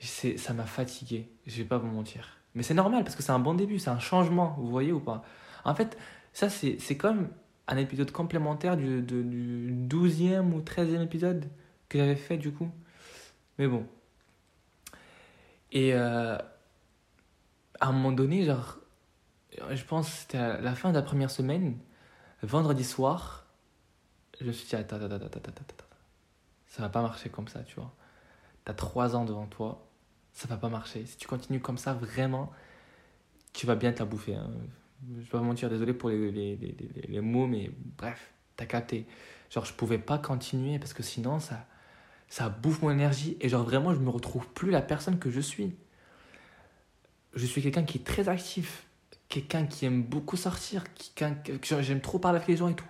ça 0.00 0.52
m'a 0.52 0.64
fatigué, 0.64 1.28
je 1.46 1.56
vais 1.58 1.68
pas 1.68 1.78
vous 1.78 1.88
mentir. 1.88 2.38
Mais 2.54 2.62
c'est 2.62 2.74
normal 2.74 3.04
parce 3.04 3.16
que 3.16 3.22
c'est 3.22 3.32
un 3.32 3.38
bon 3.38 3.54
début, 3.54 3.78
c'est 3.78 3.90
un 3.90 3.98
changement, 3.98 4.54
vous 4.58 4.68
voyez 4.68 4.92
ou 4.92 5.00
pas 5.00 5.22
En 5.64 5.74
fait, 5.74 5.98
ça 6.32 6.48
c'est 6.48 6.96
comme 6.96 7.28
un 7.66 7.76
épisode 7.76 8.10
complémentaire 8.10 8.76
du, 8.76 9.02
du 9.02 9.74
12e 9.88 10.52
ou 10.52 10.60
13e 10.60 11.02
épisode 11.02 11.46
que 11.88 11.98
j'avais 11.98 12.16
fait 12.16 12.38
du 12.38 12.52
coup. 12.52 12.70
Mais 13.58 13.66
bon. 13.66 13.86
Et 15.72 15.92
euh, 15.94 16.38
à 17.80 17.88
un 17.88 17.92
moment 17.92 18.12
donné, 18.12 18.44
genre, 18.44 18.77
je 19.70 19.84
pense 19.84 20.08
que 20.08 20.16
c'était 20.16 20.38
à 20.38 20.60
la 20.60 20.74
fin 20.74 20.90
de 20.90 20.94
la 20.94 21.02
première 21.02 21.30
semaine, 21.30 21.78
vendredi 22.42 22.84
soir, 22.84 23.46
je 24.40 24.46
me 24.46 24.52
suis 24.52 24.68
dit, 24.68 24.76
attends, 24.76 24.96
attends, 24.96 25.14
attends, 25.14 25.38
attends. 25.38 25.84
Ça 26.66 26.82
va 26.82 26.88
pas 26.88 27.02
marcher 27.02 27.30
comme 27.30 27.48
ça, 27.48 27.62
tu 27.62 27.76
vois. 27.76 27.92
T'as 28.64 28.74
trois 28.74 29.16
ans 29.16 29.24
devant 29.24 29.46
toi 29.46 29.88
ça 30.38 30.46
va 30.46 30.56
pas 30.56 30.68
marcher. 30.68 31.04
Si 31.04 31.16
tu 31.16 31.26
continues 31.26 31.58
comme 31.58 31.78
ça, 31.78 31.94
vraiment, 31.94 32.52
tu 33.52 33.66
vas 33.66 33.74
bien 33.74 33.92
te 33.92 33.98
la 33.98 34.04
bouffer. 34.04 34.36
Hein. 34.36 34.48
Je 35.16 35.22
vais 35.22 35.28
pas 35.28 35.40
mentir, 35.40 35.68
désolé 35.68 35.92
pour 35.92 36.10
les, 36.10 36.30
les, 36.30 36.54
les, 36.54 36.76
les, 37.08 37.20
mots, 37.20 37.48
mais 37.48 37.72
bref, 37.96 38.30
t'as 38.56 38.64
capté. 38.64 39.04
Genre, 39.50 39.64
je 39.64 39.72
pouvais 39.72 39.98
pas 39.98 40.16
continuer 40.16 40.78
parce 40.78 40.92
que 40.92 41.02
sinon, 41.02 41.40
ça, 41.40 41.66
ça 42.28 42.48
bouffe 42.50 42.82
mon 42.82 42.90
énergie 42.90 43.36
et 43.40 43.48
genre, 43.48 43.64
vraiment, 43.64 43.92
je 43.92 43.98
me 43.98 44.10
retrouve 44.10 44.46
plus 44.50 44.70
la 44.70 44.80
personne 44.80 45.18
que 45.18 45.28
je 45.28 45.40
suis. 45.40 45.74
Je 47.34 47.44
suis 47.44 47.60
quelqu'un 47.60 47.82
qui 47.82 47.98
est 47.98 48.04
très 48.04 48.28
actif, 48.28 48.86
quelqu'un 49.28 49.66
qui 49.66 49.84
aime 49.84 50.02
beaucoup 50.02 50.36
sortir, 50.36 50.84
quelqu'un 51.14 51.36
j'aime 51.80 52.00
trop 52.00 52.18
parler 52.18 52.36
avec 52.36 52.48
les 52.48 52.56
gens 52.56 52.68
et 52.68 52.74
tout. 52.74 52.84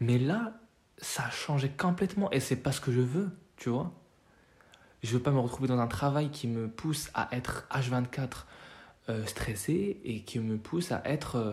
Mais 0.00 0.18
là, 0.18 0.54
ça 0.98 1.24
a 1.26 1.30
changé 1.30 1.68
complètement 1.68 2.30
et 2.32 2.40
c'est 2.40 2.56
pas 2.56 2.72
ce 2.72 2.80
que 2.80 2.92
je 2.92 3.00
veux, 3.00 3.30
tu 3.56 3.68
vois. 3.68 3.92
Je 5.02 5.12
veux 5.12 5.22
pas 5.22 5.30
me 5.30 5.38
retrouver 5.38 5.68
dans 5.68 5.78
un 5.78 5.86
travail 5.86 6.30
qui 6.30 6.48
me 6.48 6.68
pousse 6.68 7.10
à 7.14 7.28
être 7.32 7.66
H24 7.70 8.44
euh, 9.08 9.24
stressé 9.26 10.00
et 10.04 10.22
qui 10.22 10.40
me 10.40 10.56
pousse 10.56 10.90
à 10.90 11.02
être, 11.04 11.36
euh, 11.36 11.52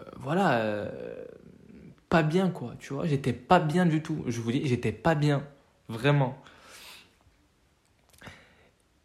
euh, 0.00 0.04
voilà, 0.16 0.90
pas 2.08 2.22
bien, 2.22 2.50
quoi. 2.50 2.74
Tu 2.78 2.92
vois, 2.92 3.06
j'étais 3.06 3.32
pas 3.32 3.60
bien 3.60 3.86
du 3.86 4.02
tout. 4.02 4.24
Je 4.26 4.40
vous 4.40 4.52
dis, 4.52 4.66
j'étais 4.66 4.92
pas 4.92 5.14
bien. 5.14 5.42
Vraiment. 5.88 6.36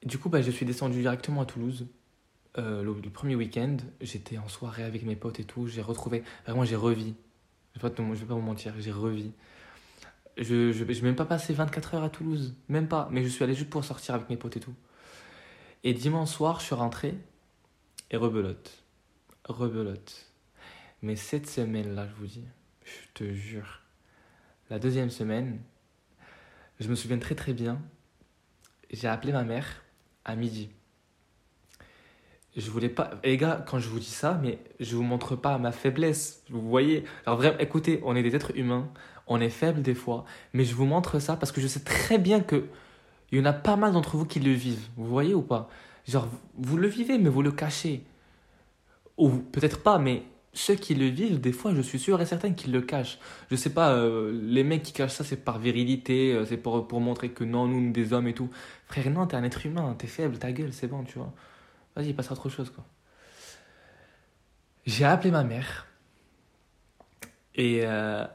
Du 0.03 0.17
coup, 0.19 0.29
bah, 0.29 0.41
je 0.41 0.51
suis 0.51 0.65
descendu 0.65 1.01
directement 1.01 1.41
à 1.41 1.45
Toulouse. 1.45 1.87
Le, 2.57 2.83
le, 2.83 3.09
premier 3.09 3.35
week-end, 3.35 3.77
j'étais 3.99 4.37
en 4.37 4.47
soirée 4.47 4.83
avec 4.83 5.03
mes 5.03 5.15
potes 5.15 5.39
et 5.39 5.43
tout. 5.43 5.67
J'ai 5.67 5.81
retrouvé, 5.81 6.23
vraiment, 6.45 6.63
j'ai 6.63 6.77
revis. 6.77 7.15
Je 7.75 7.81
je 7.81 7.85
vais 7.85 8.25
pas 8.25 8.33
vous 8.33 8.41
mentir, 8.41 8.73
j'ai 8.79 8.91
revis 8.91 9.33
je 10.37 10.71
je 10.71 11.03
même 11.03 11.15
pas 11.15 11.25
passé 11.25 11.53
24 11.53 11.95
heures 11.95 12.03
à 12.03 12.09
Toulouse, 12.09 12.55
même 12.67 12.87
pas, 12.87 13.07
mais 13.11 13.23
je 13.23 13.29
suis 13.29 13.43
allé 13.43 13.55
juste 13.55 13.69
pour 13.69 13.83
sortir 13.83 14.15
avec 14.15 14.29
mes 14.29 14.37
potes 14.37 14.57
et 14.57 14.59
tout. 14.59 14.75
Et 15.83 15.93
dimanche 15.93 16.29
soir, 16.29 16.59
je 16.59 16.65
suis 16.65 16.75
rentré 16.75 17.15
et 18.11 18.17
rebelote. 18.17 18.83
Rebelote. 19.45 20.31
Mais 21.01 21.15
cette 21.15 21.47
semaine-là, 21.47 22.07
je 22.07 22.13
vous 22.15 22.27
dis, 22.27 22.45
je 22.83 23.07
te 23.13 23.33
jure, 23.33 23.81
la 24.69 24.79
deuxième 24.79 25.09
semaine, 25.09 25.59
je 26.79 26.89
me 26.89 26.95
souviens 26.95 27.19
très 27.19 27.35
très 27.35 27.53
bien, 27.53 27.79
j'ai 28.91 29.07
appelé 29.07 29.31
ma 29.31 29.43
mère 29.43 29.83
à 30.25 30.35
midi. 30.35 30.69
Je 32.55 32.69
voulais 32.71 32.89
pas. 32.89 33.11
Les 33.23 33.37
gars, 33.37 33.63
quand 33.67 33.79
je 33.79 33.89
vous 33.89 33.99
dis 33.99 34.05
ça, 34.05 34.39
mais 34.41 34.59
je 34.79 34.95
vous 34.95 35.03
montre 35.03 35.35
pas 35.35 35.57
ma 35.57 35.71
faiblesse. 35.71 36.43
Vous 36.49 36.61
voyez. 36.61 37.03
Alors 37.25 37.37
vraiment, 37.37 37.57
écoutez, 37.59 38.01
on 38.03 38.15
est 38.15 38.23
des 38.23 38.35
êtres 38.35 38.55
humains 38.55 38.89
on 39.27 39.39
est 39.39 39.49
faible 39.49 39.81
des 39.81 39.95
fois, 39.95 40.25
mais 40.53 40.65
je 40.65 40.75
vous 40.75 40.85
montre 40.85 41.19
ça 41.19 41.35
parce 41.35 41.51
que 41.51 41.61
je 41.61 41.67
sais 41.67 41.81
très 41.81 42.17
bien 42.17 42.41
que 42.41 42.65
il 43.31 43.39
y 43.39 43.41
en 43.41 43.45
a 43.45 43.53
pas 43.53 43.75
mal 43.75 43.93
d'entre 43.93 44.17
vous 44.17 44.25
qui 44.25 44.39
le 44.39 44.51
vivent. 44.51 44.87
Vous 44.97 45.07
voyez 45.07 45.33
ou 45.33 45.41
pas? 45.41 45.69
Genre, 46.07 46.27
vous 46.57 46.77
le 46.77 46.87
vivez, 46.87 47.17
mais 47.17 47.29
vous 47.29 47.41
le 47.41 47.51
cachez. 47.51 48.03
Ou 49.17 49.29
peut-être 49.29 49.81
pas, 49.81 49.97
mais 49.97 50.23
ceux 50.53 50.75
qui 50.75 50.93
le 50.95 51.07
vivent, 51.07 51.41
des 51.41 51.51
fois, 51.51 51.73
je 51.73 51.81
suis 51.81 51.99
sûr 51.99 52.21
et 52.21 52.25
certain 52.25 52.53
qu'ils 52.53 52.71
le 52.71 52.81
cachent. 52.81 53.19
Je 53.49 53.55
sais 53.55 53.71
pas, 53.71 53.93
euh, 53.93 54.31
les 54.43 54.63
mecs 54.63 54.83
qui 54.83 54.93
cachent 54.93 55.13
ça, 55.13 55.23
c'est 55.23 55.43
par 55.43 55.59
virilité, 55.59 56.33
euh, 56.33 56.45
c'est 56.45 56.57
pour, 56.57 56.87
pour 56.87 57.01
montrer 57.01 57.29
que 57.29 57.43
non, 57.43 57.67
nous, 57.67 57.91
des 57.91 58.13
hommes 58.13 58.27
et 58.27 58.33
tout. 58.33 58.49
Frère, 58.87 59.09
non, 59.09 59.25
t'es 59.25 59.35
un 59.35 59.43
être 59.43 59.65
humain, 59.65 59.95
t'es 59.97 60.07
faible, 60.07 60.37
ta 60.37 60.51
gueule, 60.51 60.71
c'est 60.71 60.87
bon, 60.87 61.03
tu 61.03 61.17
vois. 61.17 61.33
Vas-y, 61.95 62.13
passe 62.13 62.29
à 62.29 62.33
autre 62.33 62.49
chose, 62.49 62.69
quoi. 62.69 62.85
J'ai 64.85 65.05
appelé 65.05 65.31
ma 65.31 65.43
mère. 65.43 65.87
Et 67.55 67.81
euh, 67.83 68.25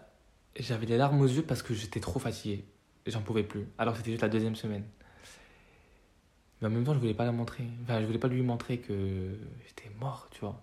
j'avais 0.59 0.87
les 0.87 0.97
larmes 0.97 1.21
aux 1.21 1.27
yeux 1.27 1.43
parce 1.43 1.63
que 1.63 1.75
j'étais 1.75 2.01
trop 2.01 2.19
fatigué. 2.19 2.65
J'en 3.07 3.23
pouvais 3.23 3.45
plus. 3.45 3.67
Alors 3.79 3.97
c'était 3.97 4.11
juste 4.11 4.23
la 4.23 4.29
deuxième 4.29 4.57
semaine. 4.57 4.85
Mais 6.61 6.69
en 6.69 6.71
même 6.71 6.85
temps, 6.85 6.95
je 6.95 6.99
voulais 6.99 7.15
pas 7.15 7.25
la 7.25 7.33
montrer. 7.33 7.65
Enfin, 7.83 8.01
je 8.01 8.07
voulais 8.07 8.19
pas 8.19 8.29
lui 8.29 8.43
montrer 8.43 8.79
que 8.79 9.37
j'étais 9.67 9.91
mort, 10.01 10.29
tu 10.31 10.41
vois. 10.41 10.61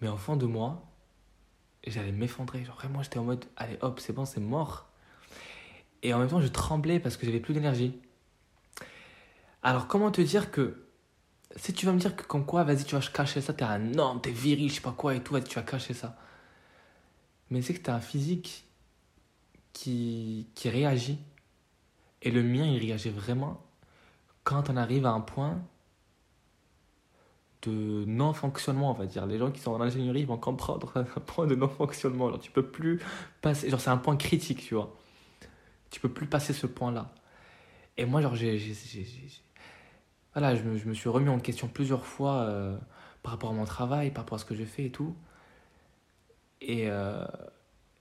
Mais 0.00 0.08
au 0.08 0.16
fond 0.16 0.36
de 0.36 0.46
moi, 0.46 0.84
j'allais 1.86 2.12
m'effondrer. 2.12 2.64
Genre 2.64 2.76
vraiment, 2.76 3.02
j'étais 3.02 3.18
en 3.18 3.24
mode, 3.24 3.44
allez 3.56 3.78
hop, 3.80 3.98
c'est 4.00 4.12
bon, 4.12 4.24
c'est 4.24 4.40
mort. 4.40 4.88
Et 6.02 6.14
en 6.14 6.18
même 6.18 6.28
temps, 6.28 6.40
je 6.40 6.48
tremblais 6.48 7.00
parce 7.00 7.16
que 7.16 7.26
j'avais 7.26 7.40
plus 7.40 7.54
d'énergie. 7.54 7.98
Alors, 9.62 9.88
comment 9.88 10.10
te 10.12 10.20
dire 10.20 10.52
que 10.52 10.87
si 11.56 11.72
tu 11.72 11.86
vas 11.86 11.92
me 11.92 11.98
dire 11.98 12.14
que 12.16 12.22
comme 12.24 12.46
quoi, 12.46 12.64
vas-y, 12.64 12.84
tu 12.84 12.94
vas 12.94 13.00
cacher 13.00 13.40
ça, 13.40 13.52
t'es 13.52 13.64
un 13.64 13.98
homme, 13.98 14.20
t'es 14.20 14.30
viril, 14.30 14.70
je 14.70 14.76
sais 14.76 14.80
pas 14.80 14.92
quoi 14.92 15.14
et 15.14 15.22
tout, 15.22 15.38
tu 15.40 15.54
vas 15.54 15.62
cacher 15.62 15.94
ça. 15.94 16.16
Mais 17.50 17.62
c'est 17.62 17.74
que 17.74 17.80
t'as 17.80 17.94
un 17.94 18.00
physique 18.00 18.64
qui, 19.72 20.48
qui 20.54 20.68
réagit. 20.68 21.18
Et 22.22 22.30
le 22.30 22.42
mien, 22.42 22.66
il 22.66 22.78
réagit 22.78 23.10
vraiment 23.10 23.62
quand 24.44 24.70
on 24.70 24.76
arrive 24.76 25.06
à 25.06 25.10
un 25.10 25.20
point 25.20 25.62
de 27.62 28.04
non-fonctionnement, 28.06 28.90
on 28.90 28.94
va 28.94 29.06
dire. 29.06 29.26
Les 29.26 29.38
gens 29.38 29.50
qui 29.50 29.60
sont 29.60 29.72
en 29.72 29.80
ingénierie 29.80 30.24
vont 30.24 30.38
comprendre 30.38 30.92
un 30.96 31.20
point 31.20 31.46
de 31.46 31.54
non-fonctionnement. 31.54 32.30
Genre, 32.30 32.40
tu 32.40 32.50
peux 32.50 32.66
plus 32.66 33.00
passer. 33.40 33.70
Genre, 33.70 33.80
c'est 33.80 33.90
un 33.90 33.98
point 33.98 34.16
critique, 34.16 34.60
tu 34.66 34.74
vois. 34.74 34.96
Tu 35.90 36.00
peux 36.00 36.08
plus 36.08 36.26
passer 36.26 36.52
ce 36.52 36.66
point-là. 36.66 37.12
Et 37.96 38.04
moi, 38.04 38.22
genre, 38.22 38.34
j'ai. 38.34 38.58
Voilà, 40.34 40.54
je 40.54 40.62
me, 40.62 40.76
je 40.76 40.86
me, 40.86 40.94
suis 40.94 41.08
remis 41.08 41.28
en 41.28 41.38
question 41.38 41.68
plusieurs 41.68 42.06
fois 42.06 42.42
euh, 42.42 42.76
par 43.22 43.32
rapport 43.32 43.50
à 43.50 43.52
mon 43.52 43.64
travail, 43.64 44.10
par 44.10 44.24
rapport 44.24 44.36
à 44.36 44.38
ce 44.38 44.44
que 44.44 44.54
je 44.54 44.64
fais 44.64 44.84
et 44.84 44.90
tout. 44.90 45.14
Et, 46.60 46.90
euh, 46.90 47.24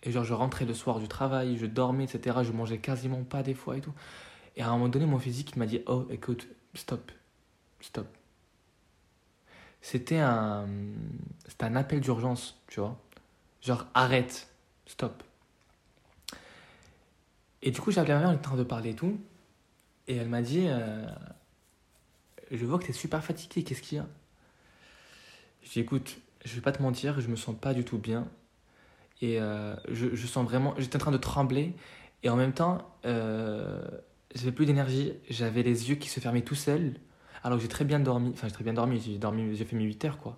et 0.03 0.11
genre, 0.11 0.23
je 0.23 0.33
rentrais 0.33 0.65
le 0.65 0.73
soir 0.73 0.99
du 0.99 1.07
travail, 1.07 1.57
je 1.57 1.65
dormais, 1.65 2.03
etc. 2.05 2.39
Je 2.43 2.51
mangeais 2.51 2.79
quasiment 2.79 3.23
pas 3.23 3.43
des 3.43 3.53
fois 3.53 3.77
et 3.77 3.81
tout. 3.81 3.93
Et 4.55 4.61
à 4.61 4.69
un 4.69 4.71
moment 4.71 4.89
donné, 4.89 5.05
mon 5.05 5.19
physique 5.19 5.55
m'a 5.55 5.65
dit 5.65 5.81
Oh, 5.87 6.05
écoute, 6.09 6.47
stop, 6.73 7.11
stop 7.81 8.07
c'était 9.81 10.19
un, 10.19 10.67
c'était 11.47 11.63
un 11.63 11.75
appel 11.75 12.01
d'urgence, 12.01 12.59
tu 12.67 12.79
vois. 12.81 12.99
Genre, 13.61 13.85
arrête, 13.93 14.49
stop. 14.85 15.23
Et 17.61 17.71
du 17.71 17.79
coup, 17.79 17.91
j'avais 17.91 18.13
ma 18.13 18.19
mère, 18.19 18.29
en 18.29 18.37
train 18.37 18.57
de 18.57 18.63
parler 18.63 18.89
et 18.89 18.95
tout. 18.95 19.17
Et 20.07 20.17
elle 20.17 20.27
m'a 20.27 20.41
dit 20.41 20.65
euh, 20.67 21.07
Je 22.51 22.65
vois 22.65 22.79
que 22.79 22.85
tu 22.85 22.91
es 22.91 22.93
super 22.93 23.23
fatigué, 23.23 23.63
qu'est-ce 23.63 23.81
qu'il 23.81 23.97
y 23.97 24.01
a? 24.01 24.07
Je 25.63 25.71
dis 25.71 25.79
Écoute, 25.79 26.17
je 26.45 26.55
vais 26.55 26.61
pas 26.61 26.71
te 26.71 26.81
mentir, 26.81 27.19
je 27.19 27.27
me 27.27 27.35
sens 27.35 27.55
pas 27.59 27.73
du 27.73 27.83
tout 27.83 27.97
bien. 27.97 28.27
Et 29.21 29.41
euh, 29.41 29.75
je, 29.89 30.15
je, 30.15 30.27
sens 30.27 30.45
vraiment. 30.45 30.73
J'étais 30.77 30.95
en 30.95 30.99
train 30.99 31.11
de 31.11 31.17
trembler. 31.17 31.73
Et 32.23 32.29
en 32.29 32.35
même 32.35 32.53
temps, 32.53 32.95
euh, 33.05 33.81
j'avais 34.35 34.51
plus 34.51 34.65
d'énergie. 34.65 35.13
J'avais 35.29 35.63
les 35.63 35.89
yeux 35.89 35.95
qui 35.95 36.09
se 36.09 36.19
fermaient 36.19 36.41
tout 36.41 36.55
seuls 36.55 36.93
alors 37.43 37.57
que 37.57 37.63
j'ai 37.63 37.69
très 37.69 37.85
bien 37.85 37.99
dormi, 37.99 38.31
enfin 38.33 38.47
j'ai 38.47 38.53
très 38.53 38.63
bien 38.63 38.73
dormi, 38.73 38.99
j'ai 38.99 39.17
dormi, 39.17 39.55
j'ai 39.55 39.65
fait 39.65 39.75
mes 39.75 39.85
8 39.85 40.05
heures 40.05 40.17
quoi. 40.17 40.37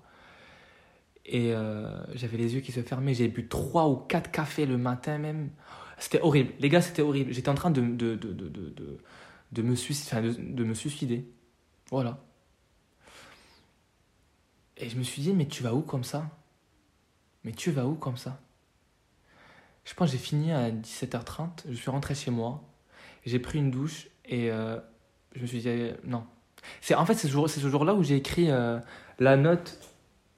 Et 1.26 1.54
euh, 1.54 2.00
j'avais 2.16 2.38
les 2.38 2.56
yeux 2.56 2.62
qui 2.62 2.72
se 2.72 2.82
fermaient, 2.82 3.14
j'ai 3.14 3.28
bu 3.28 3.48
3 3.48 3.88
ou 3.88 3.96
4 3.96 4.32
cafés 4.32 4.66
le 4.66 4.78
matin 4.78 5.18
même. 5.18 5.50
C'était 5.98 6.22
horrible, 6.22 6.54
les 6.60 6.70
gars 6.70 6.82
c'était 6.82 7.02
horrible. 7.02 7.34
J'étais 7.34 7.50
en 7.50 7.56
train 7.56 7.72
de, 7.72 7.82
de, 7.82 8.16
de, 8.16 8.32
de, 8.32 8.98
de, 9.52 9.62
me 9.64 9.76
suicider. 9.76 11.26
Voilà. 11.92 12.20
Et 14.78 14.90
je 14.90 14.98
me 14.98 15.04
suis 15.04 15.22
dit, 15.22 15.34
mais 15.34 15.48
tu 15.48 15.64
vas 15.64 15.74
où 15.74 15.82
comme 15.82 16.04
ça? 16.04 16.30
Mais 17.44 17.52
tu 17.52 17.72
vas 17.72 17.86
où 17.86 17.96
comme 17.96 18.18
ça? 18.18 18.40
Je 19.84 19.94
pense 19.94 20.12
que 20.12 20.18
j'ai 20.18 20.24
fini 20.24 20.52
à 20.52 20.72
17h30, 20.72 21.64
je 21.70 21.76
suis 21.76 21.90
rentré 21.90 22.14
chez 22.14 22.32
moi, 22.32 22.62
j'ai 23.26 23.40
pris 23.40 23.58
une 23.58 23.72
douche 23.72 24.08
et 24.26 24.52
euh, 24.52 24.80
je 25.36 25.42
me 25.42 25.48
suis 25.48 25.60
dit, 25.60 25.92
non, 26.04 26.26
c'est 26.82 26.96
en 26.96 27.06
fait 27.06 27.16
c'est 27.16 27.28
ce 27.28 27.70
jour-là 27.70 27.94
où 27.94 28.04
j'ai 28.04 28.16
écrit 28.16 28.52
euh, 28.52 28.80
la 29.20 29.38
note 29.38 29.80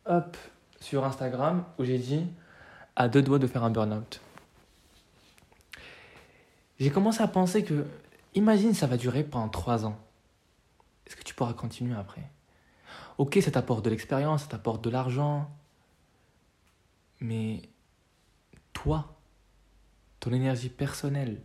hop 0.06 0.38
sur 0.80 1.06
Instagram 1.06 1.64
où 1.78 1.84
j'ai 1.84 1.98
dit 1.98 2.26
à 2.96 3.08
deux 3.08 3.22
doigts 3.22 3.40
de 3.40 3.48
faire 3.48 3.64
un 3.64 3.70
burn-out. 3.72 4.22
J'ai 6.80 6.90
commencé 6.90 7.22
à 7.22 7.28
penser 7.28 7.64
que 7.64 7.86
imagine 8.34 8.74
ça 8.74 8.88
va 8.88 8.98
durer 8.98 9.24
pendant 9.24 9.50
trois 9.50 9.86
ans. 9.86 9.98
Est-ce 11.12 11.18
que 11.18 11.26
tu 11.26 11.34
pourras 11.34 11.52
continuer 11.52 11.94
après? 11.94 12.24
Ok, 13.18 13.38
ça 13.42 13.52
t'apporte 13.52 13.84
de 13.84 13.90
l'expérience, 13.90 14.44
ça 14.44 14.48
t'apporte 14.48 14.82
de 14.82 14.90
l'argent, 14.90 15.54
mais 17.20 17.64
toi, 18.72 19.20
ton 20.22 20.32
énergie 20.32 20.70
personnelle, 20.70 21.42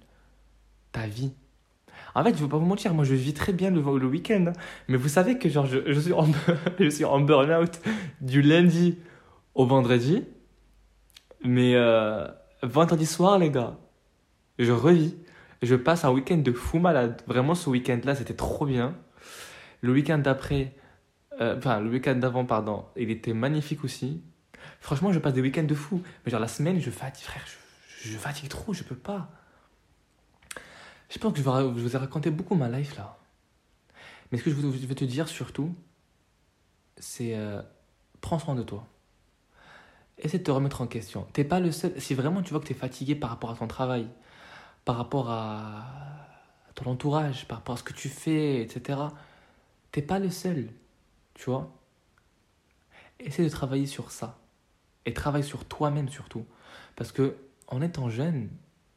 ta 0.93 1.09
vie, 1.09 1.33
en 2.15 2.23
fait, 2.23 2.31
je 2.31 2.37
ne 2.37 2.43
veux 2.43 2.49
pas 2.49 2.59
vous 2.59 2.65
mentir, 2.67 2.95
moi 2.95 3.05
je 3.05 3.15
vis 3.15 3.35
très 3.35 3.53
bien 3.53 3.73
le, 3.73 3.81
week-end. 3.81 4.45
Hein. 4.47 4.53
Mais 4.87 4.97
vous 4.97 5.09
savez 5.09 5.37
que 5.37 5.49
genre, 5.49 5.67
je, 5.67 5.79
je 5.93 5.99
suis 5.99 6.13
en, 6.13 6.29
je 6.79 6.89
suis 6.89 7.05
en 7.05 7.19
burn-out 7.19 7.81
du 8.21 8.43
lundi 8.43 8.99
au 9.57 9.67
vendredi. 9.67 10.23
Mais 11.43 11.75
euh, 11.75 12.29
vendredi 12.63 13.05
soir, 13.05 13.41
les 13.41 13.51
gars, 13.51 13.77
je 14.61 14.71
revis. 14.71 15.17
Je 15.61 15.75
passe 15.75 16.05
un 16.05 16.13
week-end 16.13 16.37
de 16.37 16.53
fou 16.53 16.79
malade. 16.79 17.21
Vraiment, 17.27 17.57
ce 17.57 17.69
week-end-là, 17.69 18.15
c'était 18.15 18.35
trop 18.35 18.65
bien. 18.65 18.95
Le 19.81 19.93
week-end 19.93 20.19
d'après, 20.19 20.75
euh, 21.41 21.57
enfin, 21.59 21.81
le 21.81 21.91
week-end 21.91 22.17
d'avant, 22.17 22.45
pardon, 22.45 22.87
il 22.97 23.11
était 23.11 23.35
magnifique 23.35 23.85
aussi. 23.85 24.23
Franchement, 24.81 25.13
je 25.13 25.19
passe 25.19 25.35
des 25.35 25.43
week-ends 25.43 25.65
de 25.65 25.75
fou. 25.75 26.03
Mais 26.25 26.31
genre, 26.31 26.41
la 26.41 26.49
semaine, 26.49 26.81
je 26.81 26.91
fatigue, 26.91 27.25
frère, 27.25 27.45
je, 28.03 28.17
fatigue 28.17 28.49
trop, 28.49 28.73
je 28.73 28.83
peux 28.83 28.97
pas. 28.97 29.31
Je 31.09 31.19
pense 31.19 31.33
que 31.33 31.39
je 31.39 31.49
vous 31.49 31.95
ai 31.95 31.99
raconté 31.99 32.31
beaucoup 32.31 32.57
ma 32.57 32.69
life 32.69 32.97
là. 32.97 33.19
Mais 34.31 34.39
ce 34.39 34.43
que 34.43 34.51
je 34.51 34.57
veux 34.57 34.95
te 34.95 35.05
dire 35.05 35.29
surtout, 35.29 35.75
c'est 36.99 37.37
euh, 37.37 37.63
prends 38.21 38.39
soin 38.39 38.55
de 38.55 38.63
toi. 38.63 38.87
Essaie 40.19 40.39
de 40.39 40.43
te 40.43 40.51
remettre 40.51 40.81
en 40.81 40.87
question. 40.87 41.27
T'es 41.33 41.45
pas 41.45 41.61
le 41.61 41.71
seul. 41.71 42.01
Si 42.01 42.15
vraiment 42.15 42.43
tu 42.43 42.51
vois 42.51 42.61
que 42.61 42.67
tu 42.67 42.73
es 42.73 42.77
fatigué 42.77 43.15
par 43.15 43.31
rapport 43.31 43.51
à 43.51 43.55
ton 43.55 43.67
travail, 43.67 44.09
par 44.85 44.97
rapport 44.97 45.31
à 45.31 45.85
ton 46.75 46.91
entourage, 46.91 47.47
par 47.47 47.59
rapport 47.59 47.75
à 47.75 47.79
ce 47.79 47.83
que 47.83 47.93
tu 47.93 48.09
fais, 48.09 48.63
etc., 48.63 48.99
t'es 49.97 50.03
pas 50.03 50.19
le 50.19 50.29
seul. 50.29 50.69
Tu 51.33 51.47
vois 51.49 51.73
Essaie 53.19 53.45
de 53.45 53.49
travailler 53.49 53.87
sur 53.87 54.11
ça. 54.11 54.39
Et 55.07 55.15
travaille 55.15 55.43
sur 55.43 55.65
toi-même 55.65 56.11
surtout. 56.11 56.45
Parce 56.97 57.13
que 57.13 57.35
en 57.67 57.81
étant 57.81 58.11
jeune, 58.11 58.51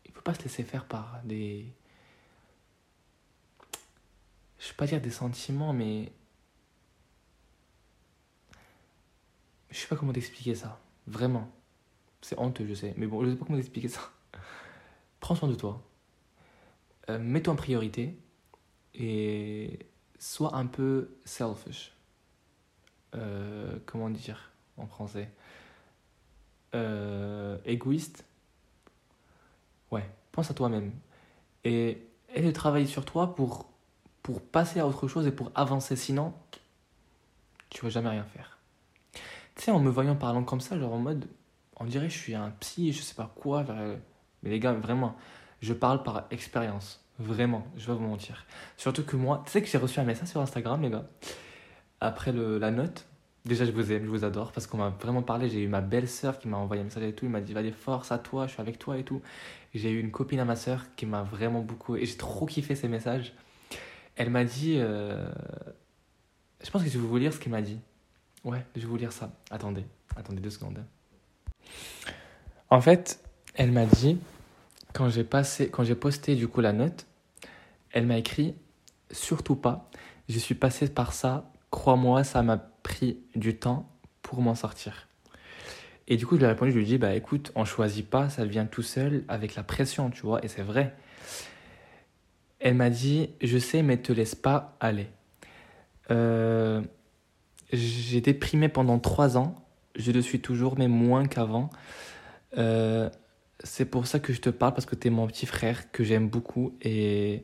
il 0.03 0.11
faut 0.11 0.21
pas 0.21 0.33
se 0.33 0.43
laisser 0.43 0.63
faire 0.63 0.83
par 0.83 1.21
des, 1.23 1.73
je 4.57 4.67
vais 4.67 4.73
pas 4.73 4.87
dire 4.87 4.99
des 4.99 5.09
sentiments, 5.09 5.71
mais. 5.71 6.11
Je 9.71 9.77
sais 9.77 9.87
pas 9.87 9.95
comment 9.95 10.11
t'expliquer 10.11 10.53
ça. 10.53 10.81
Vraiment. 11.07 11.49
C'est 12.21 12.37
honteux, 12.37 12.67
je 12.67 12.73
sais. 12.73 12.93
Mais 12.97 13.07
bon, 13.07 13.23
je 13.23 13.29
sais 13.29 13.37
pas 13.37 13.45
comment 13.45 13.57
t'expliquer 13.57 13.87
ça. 13.87 14.01
Prends 15.21 15.35
soin 15.35 15.47
de 15.47 15.55
toi. 15.55 15.81
Euh, 17.09 17.19
mets-toi 17.19 17.53
en 17.53 17.55
priorité. 17.55 18.19
Et 18.95 19.79
sois 20.19 20.55
un 20.55 20.65
peu 20.65 21.09
selfish. 21.25 21.93
Euh, 23.15 23.79
comment 23.87 24.09
dire 24.09 24.51
en 24.77 24.85
français 24.85 25.31
euh, 26.75 27.57
Égoïste. 27.65 28.23
Ouais, 29.91 30.07
pense 30.31 30.51
à 30.51 30.53
toi-même. 30.53 30.91
Et, 31.63 32.05
et 32.35 32.41
de 32.41 32.51
travailler 32.51 32.85
sur 32.85 33.05
toi 33.05 33.33
pour 33.33 33.65
passer 34.51 34.79
à 34.79 34.85
autre 34.85 35.07
chose 35.07 35.25
et 35.25 35.31
pour 35.31 35.51
avancer. 35.55 35.95
Sinon, 35.95 36.33
tu 37.69 37.81
vas 37.81 37.89
jamais 37.89 38.09
rien 38.09 38.23
faire. 38.23 38.57
Tu 39.55 39.63
sais, 39.63 39.71
en 39.71 39.79
me 39.79 39.89
voyant 39.89 40.15
parlant 40.15 40.43
comme 40.43 40.61
ça, 40.61 40.79
genre 40.79 40.93
en 40.93 40.99
mode, 40.99 41.27
on 41.77 41.85
dirait 41.85 42.09
je 42.09 42.17
suis 42.17 42.35
un 42.35 42.51
psy, 42.59 42.93
je 42.93 43.01
sais 43.01 43.15
pas 43.15 43.31
quoi. 43.35 43.65
Mais 44.43 44.49
les 44.49 44.59
gars, 44.59 44.73
vraiment, 44.73 45.15
je 45.61 45.73
parle 45.73 46.03
par 46.03 46.25
expérience. 46.31 47.03
Vraiment, 47.19 47.67
je 47.77 47.85
vais 47.87 47.93
vous 47.93 48.07
mentir. 48.07 48.45
Surtout 48.77 49.03
que 49.03 49.15
moi, 49.15 49.43
tu 49.45 49.51
sais 49.51 49.61
que 49.61 49.67
j'ai 49.67 49.77
reçu 49.77 49.99
un 49.99 50.05
message 50.05 50.29
sur 50.29 50.41
Instagram, 50.41 50.81
les 50.81 50.89
gars, 50.89 51.07
après 51.99 52.31
le, 52.31 52.57
la 52.57 52.71
note. 52.71 53.05
Déjà, 53.45 53.65
je 53.65 53.71
vous 53.71 53.91
aime, 53.91 54.05
je 54.05 54.09
vous 54.09 54.25
adore 54.25 54.51
parce 54.51 54.67
qu'on 54.67 54.77
m'a 54.77 54.89
vraiment 54.89 55.21
parlé. 55.21 55.49
J'ai 55.49 55.61
eu 55.61 55.67
ma 55.67 55.81
belle-sœur 55.81 56.39
qui 56.39 56.47
m'a 56.47 56.57
envoyé 56.57 56.81
un 56.81 56.85
message 56.85 57.03
et 57.03 57.13
tout. 57.13 57.25
Il 57.25 57.31
m'a 57.31 57.41
dit, 57.41 57.57
allez, 57.57 57.71
force 57.71 58.11
à 58.11 58.17
toi, 58.17 58.47
je 58.47 58.53
suis 58.53 58.61
avec 58.61 58.79
toi 58.79 58.97
et 58.97 59.03
tout. 59.03 59.21
J'ai 59.73 59.91
eu 59.91 59.99
une 59.99 60.11
copine 60.11 60.39
à 60.39 60.45
ma 60.45 60.55
sœur 60.55 60.85
qui 60.95 61.05
m'a 61.05 61.23
vraiment 61.23 61.61
beaucoup. 61.61 61.95
Et 61.95 62.05
j'ai 62.05 62.17
trop 62.17 62.45
kiffé 62.45 62.75
ces 62.75 62.87
messages. 62.87 63.33
Elle 64.15 64.29
m'a 64.29 64.43
dit. 64.43 64.75
Euh, 64.77 65.29
je 66.63 66.69
pense 66.69 66.83
que 66.83 66.89
je 66.89 66.97
vais 66.97 67.07
vous 67.07 67.17
lire 67.17 67.33
ce 67.33 67.39
qu'elle 67.39 67.51
m'a 67.51 67.61
dit. 67.61 67.79
Ouais, 68.43 68.65
je 68.75 68.81
vais 68.81 68.87
vous 68.87 68.97
lire 68.97 69.11
ça. 69.11 69.31
Attendez, 69.51 69.85
Attendez 70.15 70.41
deux 70.41 70.49
secondes. 70.49 70.83
En 72.69 72.81
fait, 72.81 73.23
elle 73.55 73.71
m'a 73.71 73.85
dit, 73.85 74.17
quand 74.93 75.09
j'ai 75.09 75.23
passé, 75.23 75.69
quand 75.69 75.83
j'ai 75.83 75.95
posté 75.95 76.35
du 76.35 76.47
coup 76.47 76.61
la 76.61 76.73
note, 76.73 77.05
elle 77.91 78.05
m'a 78.05 78.17
écrit 78.17 78.55
surtout 79.11 79.55
pas. 79.55 79.89
Je 80.27 80.37
suis 80.39 80.55
passé 80.55 80.87
par 80.89 81.13
ça. 81.13 81.51
Crois-moi, 81.71 82.23
ça 82.23 82.41
m'a 82.43 82.57
pris 82.57 83.19
du 83.35 83.57
temps 83.57 83.89
pour 84.21 84.41
m'en 84.41 84.55
sortir. 84.55 85.07
Et 86.07 86.17
du 86.17 86.25
coup, 86.25 86.35
je 86.35 86.39
lui 86.39 86.45
ai 86.45 86.49
répondu, 86.49 86.71
je 86.71 86.77
lui 86.77 86.83
ai 86.83 86.87
dit, 86.87 86.97
bah 86.97 87.13
écoute, 87.13 87.51
on 87.53 87.65
choisit 87.65 88.07
pas, 88.07 88.29
ça 88.29 88.43
vient 88.43 88.65
tout 88.65 88.81
seul 88.81 89.23
avec 89.27 89.55
la 89.55 89.61
pression, 89.61 90.09
tu 90.09 90.21
vois, 90.23 90.43
et 90.43 90.47
c'est 90.47 90.63
vrai. 90.63 90.95
Elle 92.59 92.73
m'a 92.73 92.89
dit, 92.89 93.29
je 93.41 93.59
sais, 93.59 93.83
mais 93.83 93.97
te 93.97 94.11
laisse 94.11 94.33
pas 94.33 94.75
aller. 94.79 95.07
Euh, 96.09 96.81
j'ai 97.71 98.21
déprimé 98.21 98.69
pendant 98.69 98.97
trois 98.97 99.37
ans, 99.37 99.55
je 99.95 100.11
le 100.11 100.21
suis 100.23 100.41
toujours, 100.41 100.79
mais 100.79 100.87
moins 100.87 101.27
qu'avant. 101.27 101.69
Euh, 102.57 103.11
c'est 103.63 103.85
pour 103.85 104.07
ça 104.07 104.19
que 104.19 104.33
je 104.33 104.41
te 104.41 104.49
parle, 104.49 104.73
parce 104.73 104.87
que 104.87 104.95
tu 104.95 105.09
es 105.09 105.11
mon 105.11 105.27
petit 105.27 105.45
frère, 105.45 105.91
que 105.91 106.03
j'aime 106.03 106.27
beaucoup, 106.27 106.75
et 106.81 107.43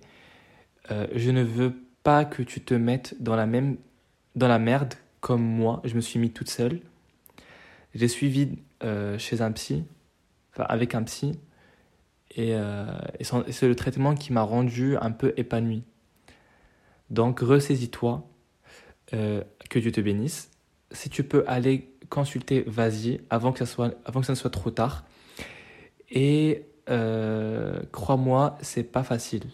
euh, 0.91 1.07
je 1.15 1.31
ne 1.31 1.43
veux 1.43 1.73
pas 2.03 2.25
que 2.25 2.43
tu 2.43 2.61
te 2.61 2.73
mettes 2.73 3.15
dans 3.19 3.35
la 3.35 3.45
même 3.45 3.77
dans 4.35 4.47
la 4.47 4.59
merde 4.59 4.93
comme 5.21 5.41
moi, 5.41 5.81
je 5.85 5.95
me 5.95 6.01
suis 6.01 6.19
mis 6.19 6.29
toute 6.29 6.49
seule. 6.49 6.81
J'ai 7.95 8.07
suivi 8.07 8.59
euh, 8.83 9.17
chez 9.17 9.41
un 9.41 9.51
psy, 9.53 9.85
enfin 10.53 10.65
avec 10.69 10.93
un 10.93 11.03
psy, 11.03 11.39
et, 12.35 12.53
euh, 12.53 12.85
c'est 13.21 13.67
le 13.67 13.75
traitement 13.75 14.13
qui 14.13 14.33
m'a 14.33 14.41
rendu 14.41 14.97
un 14.97 15.11
peu 15.11 15.33
épanoui. 15.37 15.83
Donc 17.09 17.39
ressaisis-toi, 17.39 18.27
que 19.11 19.79
Dieu 19.79 19.91
te 19.91 20.01
bénisse. 20.01 20.51
Si 20.91 21.09
tu 21.09 21.23
peux 21.23 21.45
aller 21.47 21.93
consulter, 22.09 22.63
vas-y, 22.67 23.21
avant 23.29 23.53
que 23.53 23.59
ça 23.59 23.65
soit, 23.65 23.93
avant 24.03 24.19
que 24.19 24.25
ça 24.25 24.33
ne 24.33 24.37
soit 24.37 24.49
trop 24.49 24.71
tard. 24.71 25.05
Et 26.09 26.65
crois-moi, 27.91 28.57
c'est 28.61 28.83
pas 28.83 29.03
facile. 29.03 29.45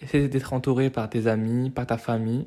Essaie 0.00 0.28
d'être 0.28 0.52
entouré 0.52 0.90
par 0.90 1.08
tes 1.08 1.26
amis, 1.26 1.70
par 1.70 1.86
ta 1.86 1.98
famille, 1.98 2.46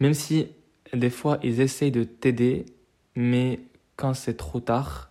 même 0.00 0.14
si 0.14 0.48
des 0.92 1.10
fois 1.10 1.38
ils 1.42 1.60
essayent 1.60 1.90
de 1.90 2.04
t'aider, 2.04 2.66
mais 3.14 3.60
quand 3.96 4.14
c'est 4.14 4.36
trop 4.36 4.60
tard, 4.60 5.10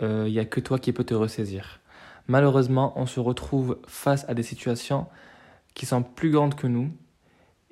il 0.00 0.06
euh, 0.06 0.28
n'y 0.28 0.38
a 0.38 0.44
que 0.44 0.60
toi 0.60 0.78
qui 0.78 0.92
peux 0.92 1.04
te 1.04 1.14
ressaisir. 1.14 1.80
Malheureusement, 2.26 2.92
on 2.96 3.06
se 3.06 3.20
retrouve 3.20 3.78
face 3.86 4.24
à 4.28 4.34
des 4.34 4.42
situations 4.42 5.06
qui 5.74 5.86
sont 5.86 6.02
plus 6.02 6.30
grandes 6.30 6.54
que 6.54 6.66
nous 6.66 6.90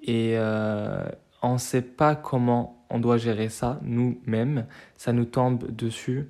et 0.02 0.34
euh, 0.36 1.08
on 1.42 1.54
ne 1.54 1.58
sait 1.58 1.82
pas 1.82 2.14
comment 2.14 2.84
on 2.90 2.98
doit 2.98 3.18
gérer 3.18 3.48
ça 3.48 3.78
nous-mêmes. 3.82 4.66
Ça 4.96 5.12
nous 5.12 5.24
tombe 5.24 5.70
dessus, 5.70 6.28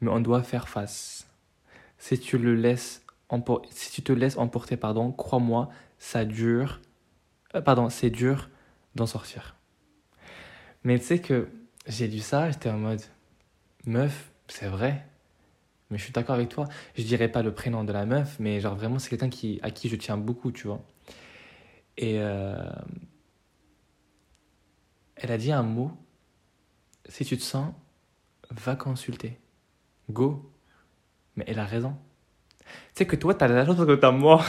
mais 0.00 0.10
on 0.10 0.20
doit 0.20 0.42
faire 0.42 0.68
face. 0.68 1.26
Si 1.98 2.18
tu 2.18 2.38
le 2.38 2.54
laisses 2.54 3.02
si 3.70 3.90
tu 3.90 4.02
te 4.02 4.12
laisses 4.12 4.38
emporter, 4.38 4.76
pardon, 4.76 5.12
crois-moi, 5.12 5.68
ça 5.98 6.24
dure. 6.24 6.80
Euh, 7.54 7.60
pardon, 7.60 7.88
c'est 7.90 8.10
dur 8.10 8.50
d'en 8.94 9.06
sortir. 9.06 9.56
Mais 10.84 10.98
tu 10.98 11.04
sais 11.04 11.18
que 11.20 11.48
j'ai 11.86 12.08
lu 12.08 12.20
ça, 12.20 12.50
j'étais 12.50 12.70
en 12.70 12.78
mode 12.78 13.02
meuf, 13.86 14.30
c'est 14.48 14.68
vrai. 14.68 15.06
Mais 15.90 15.98
je 15.98 16.04
suis 16.04 16.12
d'accord 16.12 16.34
avec 16.34 16.48
toi. 16.48 16.66
Je 16.96 17.02
dirais 17.02 17.28
pas 17.28 17.42
le 17.42 17.54
prénom 17.54 17.84
de 17.84 17.92
la 17.92 18.06
meuf, 18.06 18.36
mais 18.40 18.60
genre 18.60 18.74
vraiment 18.74 18.98
c'est 18.98 19.10
quelqu'un 19.10 19.30
qui 19.30 19.60
à 19.62 19.70
qui 19.70 19.88
je 19.88 19.96
tiens 19.96 20.16
beaucoup, 20.16 20.52
tu 20.52 20.66
vois. 20.66 20.82
Et 21.96 22.20
euh, 22.20 22.56
elle 25.16 25.32
a 25.32 25.38
dit 25.38 25.52
un 25.52 25.62
mot. 25.62 25.92
Si 27.08 27.24
tu 27.24 27.36
te 27.36 27.42
sens, 27.42 27.72
va 28.50 28.76
consulter. 28.76 29.38
Go. 30.10 30.52
Mais 31.36 31.44
elle 31.46 31.58
a 31.58 31.64
raison. 31.64 31.96
Tu 32.94 32.98
sais 32.98 33.06
que 33.06 33.16
toi, 33.16 33.34
t'as 33.34 33.48
la 33.48 33.64
chance 33.66 33.76
parce 33.76 33.88
que 33.88 33.94
t'as 33.94 34.10
moi. 34.10 34.42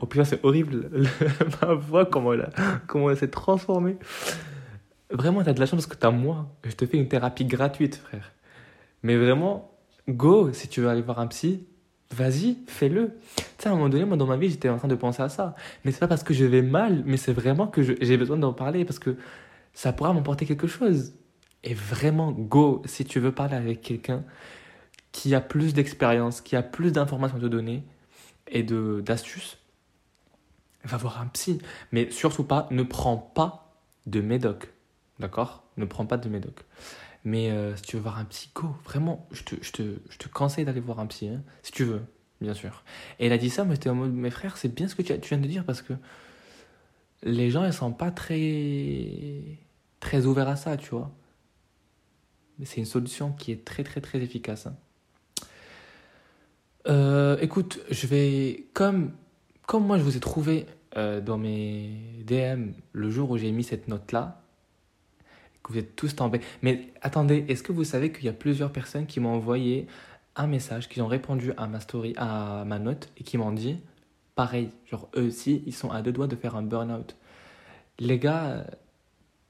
oh 0.00 0.06
putain, 0.06 0.24
c'est 0.24 0.44
horrible. 0.44 0.90
Ma 1.62 1.74
voix, 1.74 2.06
comment 2.06 2.32
elle, 2.32 2.50
comment 2.86 3.10
elle 3.10 3.16
s'est 3.16 3.28
transformée. 3.28 3.96
Vraiment, 5.10 5.42
t'as 5.42 5.52
de 5.52 5.60
la 5.60 5.66
chance 5.66 5.84
parce 5.84 5.86
que 5.86 6.00
t'as 6.00 6.10
moi. 6.10 6.48
Je 6.64 6.72
te 6.72 6.86
fais 6.86 6.96
une 6.96 7.08
thérapie 7.08 7.44
gratuite, 7.44 7.96
frère. 7.96 8.32
Mais 9.02 9.16
vraiment, 9.16 9.76
go, 10.08 10.52
si 10.52 10.68
tu 10.68 10.80
veux 10.80 10.88
aller 10.88 11.02
voir 11.02 11.18
un 11.18 11.26
psy, 11.26 11.66
vas-y, 12.14 12.58
fais-le. 12.66 13.12
Tu 13.36 13.44
sais, 13.58 13.68
à 13.68 13.72
un 13.72 13.74
moment 13.74 13.88
donné, 13.88 14.04
moi, 14.04 14.16
dans 14.16 14.26
ma 14.26 14.36
vie, 14.36 14.50
j'étais 14.50 14.68
en 14.68 14.78
train 14.78 14.88
de 14.88 14.94
penser 14.94 15.22
à 15.22 15.28
ça. 15.28 15.54
Mais 15.84 15.92
c'est 15.92 16.00
pas 16.00 16.08
parce 16.08 16.22
que 16.22 16.34
je 16.34 16.44
vais 16.44 16.62
mal, 16.62 17.02
mais 17.06 17.16
c'est 17.16 17.32
vraiment 17.32 17.66
que 17.66 17.82
j'ai 17.82 18.16
besoin 18.16 18.36
d'en 18.36 18.52
parler 18.52 18.84
parce 18.84 18.98
que 18.98 19.16
ça 19.72 19.92
pourra 19.92 20.12
m'emporter 20.12 20.46
quelque 20.46 20.66
chose. 20.66 21.14
Et 21.64 21.74
vraiment, 21.74 22.32
go, 22.32 22.82
si 22.84 23.04
tu 23.04 23.20
veux 23.20 23.32
parler 23.32 23.56
avec 23.56 23.82
quelqu'un 23.82 24.24
qui 25.12 25.34
a 25.34 25.40
plus 25.40 25.74
d'expérience, 25.74 26.40
qui 26.40 26.56
a 26.56 26.62
plus 26.62 26.92
d'informations 26.92 27.38
à 27.38 27.40
te 27.40 27.46
donner, 27.46 27.84
et 28.48 28.62
d'astuces, 28.62 29.58
va 30.84 30.96
voir 30.96 31.20
un 31.20 31.26
psy. 31.26 31.60
Mais 31.92 32.10
surtout 32.10 32.44
pas, 32.44 32.66
ne 32.70 32.82
prends 32.82 33.16
pas 33.16 33.72
de 34.06 34.20
médoc. 34.20 34.72
D'accord? 35.18 35.64
Ne 35.76 35.84
prends 35.84 36.06
pas 36.06 36.16
de 36.16 36.28
médoc. 36.28 36.64
Mais 37.24 37.50
euh, 37.50 37.76
si 37.76 37.82
tu 37.82 37.96
veux 37.96 38.02
voir 38.02 38.18
un 38.18 38.24
psy, 38.24 38.50
go. 38.54 38.74
Vraiment, 38.84 39.28
je 39.30 39.42
te, 39.42 40.28
conseille 40.28 40.64
d'aller 40.64 40.80
voir 40.80 41.00
un 41.00 41.06
psy. 41.06 41.28
Hein, 41.28 41.42
si 41.62 41.72
tu 41.72 41.84
veux, 41.84 42.02
bien 42.40 42.54
sûr. 42.54 42.82
Et 43.18 43.26
elle 43.26 43.32
a 43.32 43.38
dit 43.38 43.50
ça, 43.50 43.64
moi 43.64 43.74
j'étais 43.74 43.90
en 43.90 43.94
mode, 43.94 44.12
mes 44.12 44.30
frères, 44.30 44.56
c'est 44.56 44.74
bien 44.74 44.88
ce 44.88 44.94
que 44.94 45.02
tu, 45.02 45.18
tu, 45.20 45.28
viens 45.28 45.38
de 45.38 45.46
dire 45.46 45.64
parce 45.64 45.82
que 45.82 45.92
les 47.22 47.50
gens, 47.50 47.64
ils 47.64 47.72
sont 47.72 47.92
pas 47.92 48.10
très, 48.10 49.58
très 50.00 50.24
ouverts 50.24 50.48
à 50.48 50.56
ça, 50.56 50.76
tu 50.76 50.90
vois. 50.90 51.12
Mais 52.58 52.64
c'est 52.64 52.78
une 52.78 52.86
solution 52.86 53.32
qui 53.32 53.52
est 53.52 53.64
très, 53.64 53.84
très, 53.84 54.00
très 54.00 54.20
efficace. 54.20 54.66
Hein. 54.66 54.76
Euh, 56.88 57.36
écoute, 57.40 57.80
je 57.90 58.06
vais. 58.06 58.66
Comme, 58.72 59.12
comme 59.66 59.86
moi, 59.86 59.98
je 59.98 60.02
vous 60.02 60.16
ai 60.16 60.20
trouvé 60.20 60.66
euh, 60.96 61.20
dans 61.20 61.38
mes 61.38 61.90
DM 62.26 62.72
le 62.92 63.10
jour 63.10 63.30
où 63.30 63.38
j'ai 63.38 63.52
mis 63.52 63.64
cette 63.64 63.88
note-là, 63.88 64.42
que 65.62 65.72
vous 65.72 65.78
êtes 65.78 65.96
tous 65.96 66.16
tombés. 66.16 66.40
Mais 66.62 66.92
attendez, 67.02 67.44
est-ce 67.48 67.62
que 67.62 67.72
vous 67.72 67.84
savez 67.84 68.12
qu'il 68.12 68.24
y 68.24 68.28
a 68.28 68.32
plusieurs 68.32 68.72
personnes 68.72 69.06
qui 69.06 69.20
m'ont 69.20 69.34
envoyé 69.34 69.86
un 70.36 70.46
message, 70.46 70.88
qui 70.88 71.00
ont 71.00 71.06
répondu 71.06 71.52
à 71.56 71.66
ma 71.66 71.80
story, 71.80 72.14
à 72.16 72.64
ma 72.64 72.78
note, 72.78 73.10
et 73.18 73.24
qui 73.24 73.36
m'ont 73.36 73.52
dit 73.52 73.78
pareil, 74.34 74.70
genre 74.86 75.10
eux 75.16 75.26
aussi, 75.26 75.62
ils 75.66 75.74
sont 75.74 75.90
à 75.90 76.00
deux 76.00 76.12
doigts 76.12 76.28
de 76.28 76.36
faire 76.36 76.56
un 76.56 76.62
burn-out. 76.62 77.14
Les 77.98 78.18
gars, 78.18 78.64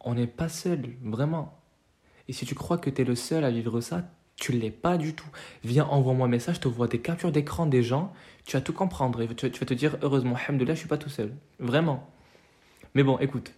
on 0.01 0.14
n'est 0.14 0.27
pas 0.27 0.49
seuls, 0.49 0.97
vraiment. 1.03 1.61
Et 2.27 2.33
si 2.33 2.45
tu 2.45 2.55
crois 2.57 2.79
que 2.79 2.90
tu 2.90 3.03
es 3.03 3.05
le 3.05 3.14
seul 3.14 3.45
à 3.45 3.51
vivre 3.51 3.81
ça, 3.81 4.03
tu 4.40 4.53
l'es 4.53 4.70
pas 4.70 4.96
du 4.96 5.14
tout. 5.14 5.29
Viens, 5.62 5.85
envoie-moi 5.85 6.26
un 6.26 6.31
message, 6.31 6.57
je 6.57 6.61
te 6.62 6.68
vois 6.68 6.88
des 6.88 6.98
captures 6.98 7.31
d'écran 7.31 7.66
des 7.66 7.85
gens, 7.85 8.12
tu 8.44 8.57
vas 8.57 8.62
tout 8.62 8.72
comprendre 8.72 9.20
et 9.20 9.29
tu, 9.29 9.46
vas 9.48 9.66
te 9.66 9.74
dire 9.74 9.96
heureusement, 10.03 10.35
là, 10.35 10.74
je 10.74 10.74
suis 10.74 10.88
pas 10.88 10.98
tout 10.98 11.11
seul. 11.11 11.33
Vraiment. 11.61 12.11
Mais 12.94 13.05
bon, 13.05 13.18
écoute, 13.18 13.53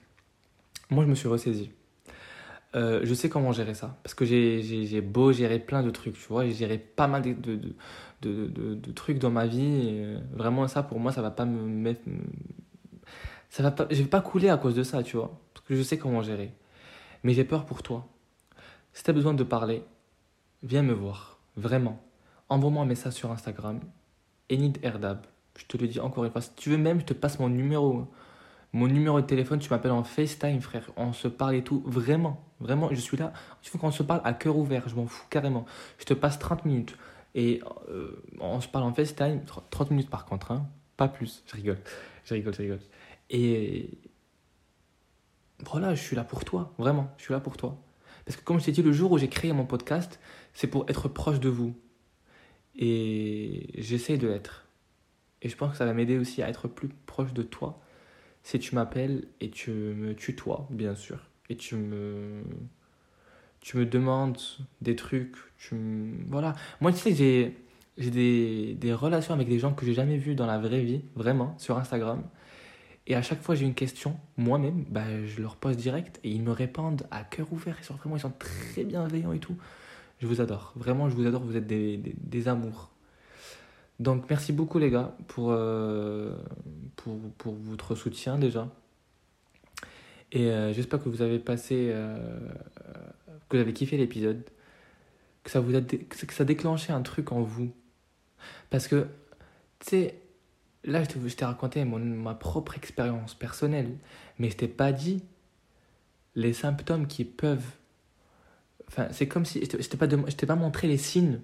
moi 0.91 1.05
je 1.05 1.09
me 1.09 1.15
suis 1.15 1.29
ressaisi. 1.29 1.71
Euh, 2.75 3.01
je 3.05 3.15
sais 3.15 3.29
comment 3.29 3.53
gérer 3.53 3.75
ça. 3.75 3.97
Parce 4.03 4.15
que 4.15 4.25
j'ai 4.25 5.01
beau 5.01 5.33
gérer 5.33 5.59
plein 5.61 5.83
de 5.83 5.91
trucs, 5.91 6.15
tu 6.15 6.27
vois. 6.29 6.45
J'ai 6.47 6.53
géré 6.53 6.79
pas 6.79 7.07
mal 7.07 7.23
de, 7.23 8.93
trucs 8.95 9.19
dans 9.19 9.31
ma 9.31 9.47
vie. 9.47 10.17
Vraiment, 10.33 10.67
ça, 10.69 10.83
pour 10.83 10.99
moi, 10.99 11.13
ça 11.13 11.23
va 11.23 11.31
pas 11.31 11.45
me 11.45 11.63
mettre. 11.63 12.03
Ça 13.51 13.63
va 13.63 13.71
pas, 13.71 13.87
je 13.91 14.03
vais 14.03 14.09
pas 14.09 14.21
couler 14.21 14.49
à 14.49 14.57
cause 14.57 14.75
de 14.75 14.83
ça, 14.83 15.03
tu 15.03 15.17
vois. 15.17 15.39
Parce 15.55 15.65
que 15.67 15.77
je 15.77 15.83
sais 15.83 15.99
comment 15.99 16.23
gérer. 16.23 16.53
Mais 17.23 17.35
j'ai 17.35 17.45
peur 17.45 17.67
pour 17.67 17.83
toi. 17.83 18.09
Si 18.95 19.05
tu 19.05 19.11
as 19.11 19.13
besoin 19.13 19.35
de 19.35 19.45
parler, 19.45 19.85
viens 20.63 20.83
me 20.83 20.93
voir, 20.93 21.39
vraiment. 21.57 22.03
Envoie-moi 22.49 22.83
un 22.83 22.87
message 22.87 23.15
sur 23.15 23.31
Instagram, 23.31 23.81
Enid 24.51 24.79
Erdab. 24.83 25.27
Je 25.57 25.67
te 25.67 25.77
le 25.77 25.89
dis 25.89 26.01
encore 26.01 26.25
une 26.25 26.31
fois. 26.31 26.41
Si 26.41 26.55
tu 26.55 26.71
veux 26.71 26.79
même, 26.79 27.01
je 27.01 27.05
te 27.05 27.15
passe 27.15 27.39
mon 27.39 27.49
numéro. 27.49 28.07
Mon 28.73 28.87
numéro 28.87 29.21
de 29.21 29.27
téléphone, 29.27 29.59
tu 29.59 29.69
m'appelles 29.69 29.93
en 29.93 30.05
FaceTime, 30.05 30.61
frère. 30.61 30.91
On 30.97 31.13
se 31.13 31.29
parle 31.29 31.57
et 31.57 31.63
tout. 31.63 31.83
Vraiment, 31.85 32.43
vraiment, 32.61 32.89
je 32.91 33.01
suis 33.01 33.17
là. 33.17 33.33
Il 33.63 33.69
faut 33.69 33.79
qu'on 33.79 33.91
se 33.91 34.03
parle 34.03 34.23
à 34.25 34.33
cœur 34.33 34.57
ouvert. 34.57 34.89
Je 34.89 34.97
m'en 34.97 35.07
fous 35.07 35.27
carrément. 35.29 35.67
Je 35.99 36.05
te 36.05 36.15
passe 36.15 36.39
30 36.39 36.65
minutes. 36.65 36.97
Et 37.35 37.61
euh, 37.89 38.23
on 38.41 38.61
se 38.61 38.69
parle 38.69 38.85
en 38.85 38.95
FaceTime. 38.95 39.43
30 39.71 39.91
minutes 39.91 40.11
par 40.11 40.25
contre, 40.25 40.53
hein. 40.53 40.67
Pas 40.97 41.09
plus. 41.09 41.43
Je 41.47 41.55
rigole. 41.55 41.79
Je 42.25 42.35
rigole, 42.35 42.55
je 42.55 42.63
rigole. 42.63 42.81
Et 43.29 43.99
voilà, 45.67 45.95
je 45.95 46.03
suis 46.03 46.17
là 46.17 46.25
pour 46.25 46.45
toi. 46.45 46.73
Vraiment, 46.79 47.13
je 47.19 47.25
suis 47.25 47.35
là 47.35 47.41
pour 47.41 47.57
toi. 47.57 47.79
Parce 48.25 48.37
que 48.37 48.45
comme 48.45 48.61
je 48.61 48.67
t'ai 48.67 48.73
dit, 48.73 48.83
le 48.83 48.93
jour 48.93 49.13
où 49.13 49.19
j'ai 49.19 49.29
créé 49.29 49.53
mon 49.53 49.67
podcast, 49.67 50.21
c'est 50.53 50.67
pour 50.67 50.89
être 50.89 51.09
proche 51.09 51.41
de 51.41 51.49
vous. 51.49 51.75
Et 52.77 53.71
j'essaie 53.79 54.17
de 54.17 54.29
l'être. 54.29 54.67
Et 55.43 55.49
je 55.49 55.57
pense 55.57 55.73
que 55.73 55.77
ça 55.77 55.85
va 55.85 55.93
m'aider 55.93 56.19
aussi 56.19 56.43
à 56.43 56.49
être 56.49 56.69
plus 56.69 56.89
proche 57.07 57.33
de 57.33 57.43
toi 57.43 57.81
si 58.43 58.59
tu 58.59 58.75
m'appelles 58.75 59.27
et 59.41 59.51
tu 59.51 59.71
me 59.71 60.15
tutoies, 60.15 60.67
bien 60.71 60.95
sûr. 60.95 61.19
Et 61.49 61.57
tu 61.57 61.77
me, 61.77 62.43
tu 63.61 63.77
me 63.77 63.87
demandes 63.87 64.39
des 64.81 64.97
trucs. 64.97 65.37
Tu 65.59 65.77
Voilà. 66.29 66.55
Moi, 66.81 66.93
tu 66.93 66.99
sais, 66.99 67.15
j'ai, 67.15 67.57
j'ai 67.99 68.11
des, 68.11 68.75
des 68.75 68.95
relations 68.95 69.35
avec 69.35 69.49
des 69.49 69.59
gens 69.59 69.73
que 69.75 69.85
j'ai 69.85 69.95
jamais 69.95 70.17
vus 70.17 70.35
dans 70.35 70.47
la 70.47 70.59
vraie 70.59 70.83
vie, 70.83 71.03
vraiment, 71.15 71.57
sur 71.59 71.77
Instagram. 71.79 72.25
Et 73.07 73.15
à 73.15 73.23
chaque 73.23 73.43
fois 73.43 73.55
j'ai 73.55 73.65
une 73.65 73.75
question, 73.75 74.19
moi-même, 74.37 74.85
bah, 74.89 75.27
je 75.27 75.41
leur 75.41 75.57
pose 75.57 75.77
direct 75.77 76.21
et 76.23 76.31
ils 76.31 76.43
me 76.43 76.53
répondent 76.53 77.07
à 77.11 77.25
cœur 77.25 77.53
ouvert. 77.53 77.83
Sont 77.83 77.95
vraiment 77.95 78.17
ils 78.17 78.21
sont 78.21 78.33
très 78.39 78.85
bienveillants 78.85 79.33
et 79.33 79.41
tout. 79.41 79.57
Je 80.23 80.29
vous 80.29 80.41
adore. 80.41 80.73
Vraiment, 80.77 81.11
je 81.11 81.17
vous 81.17 81.27
adore. 81.27 81.43
Vous 81.43 81.57
êtes 81.57 81.67
des, 81.67 81.97
des, 81.97 82.47
amours. 82.47 82.93
Donc 83.99 84.31
merci 84.31 84.53
beaucoup 84.53 84.79
les 84.79 84.89
gars 84.89 85.17
pour, 85.27 85.49
euh, 85.51 86.33
pour, 86.95 87.19
pour, 87.39 87.55
votre 87.55 87.97
soutien 87.97 88.39
déjà. 88.39 88.69
Et 90.31 90.47
euh, 90.47 90.73
j'espère 90.73 91.03
que 91.03 91.09
vous 91.09 91.23
avez 91.23 91.41
passé, 91.41 91.91
euh, 91.91 92.39
que 93.49 93.57
vous 93.57 93.63
avez 93.63 93.73
kiffé 93.73 93.97
l'épisode, 93.97 94.45
que 95.43 95.51
ça 95.51 95.59
vous 95.59 95.75
a 95.75 95.81
que 95.81 96.33
ça 96.33 96.45
déclenché 96.45 96.93
un 96.93 97.03
truc 97.03 97.33
en 97.33 97.43
vous. 97.43 97.73
Parce 98.71 98.87
que, 98.87 99.09
tu 99.81 99.91
sais, 99.91 100.21
là 100.85 101.03
je 101.03 101.35
t'ai 101.35 101.45
raconté 101.45 101.85
mon, 101.85 101.99
ma 101.99 102.35
propre 102.35 102.77
expérience 102.77 103.35
personnelle, 103.35 103.99
mais 104.39 104.51
je 104.51 104.57
t'ai 104.57 104.69
pas 104.69 104.93
dit 104.93 105.25
les 106.37 106.53
symptômes 106.53 107.09
qui 107.09 107.25
peuvent... 107.25 107.82
Enfin, 108.93 109.09
c'est 109.11 109.27
comme 109.27 109.47
si 109.47 109.65
je 109.65 109.89
t'ai 109.89 110.47
pas, 110.47 110.55
montré 110.55 110.87
les 110.87 110.99
signes 110.99 111.41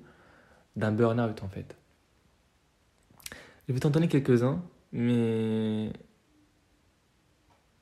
d'un 0.76 0.92
burn-out 0.92 1.42
en 1.42 1.48
fait. 1.48 1.76
Je 3.66 3.72
vais 3.72 3.80
t'en 3.80 3.88
donner 3.88 4.08
quelques-uns, 4.08 4.62
mais 4.92 5.90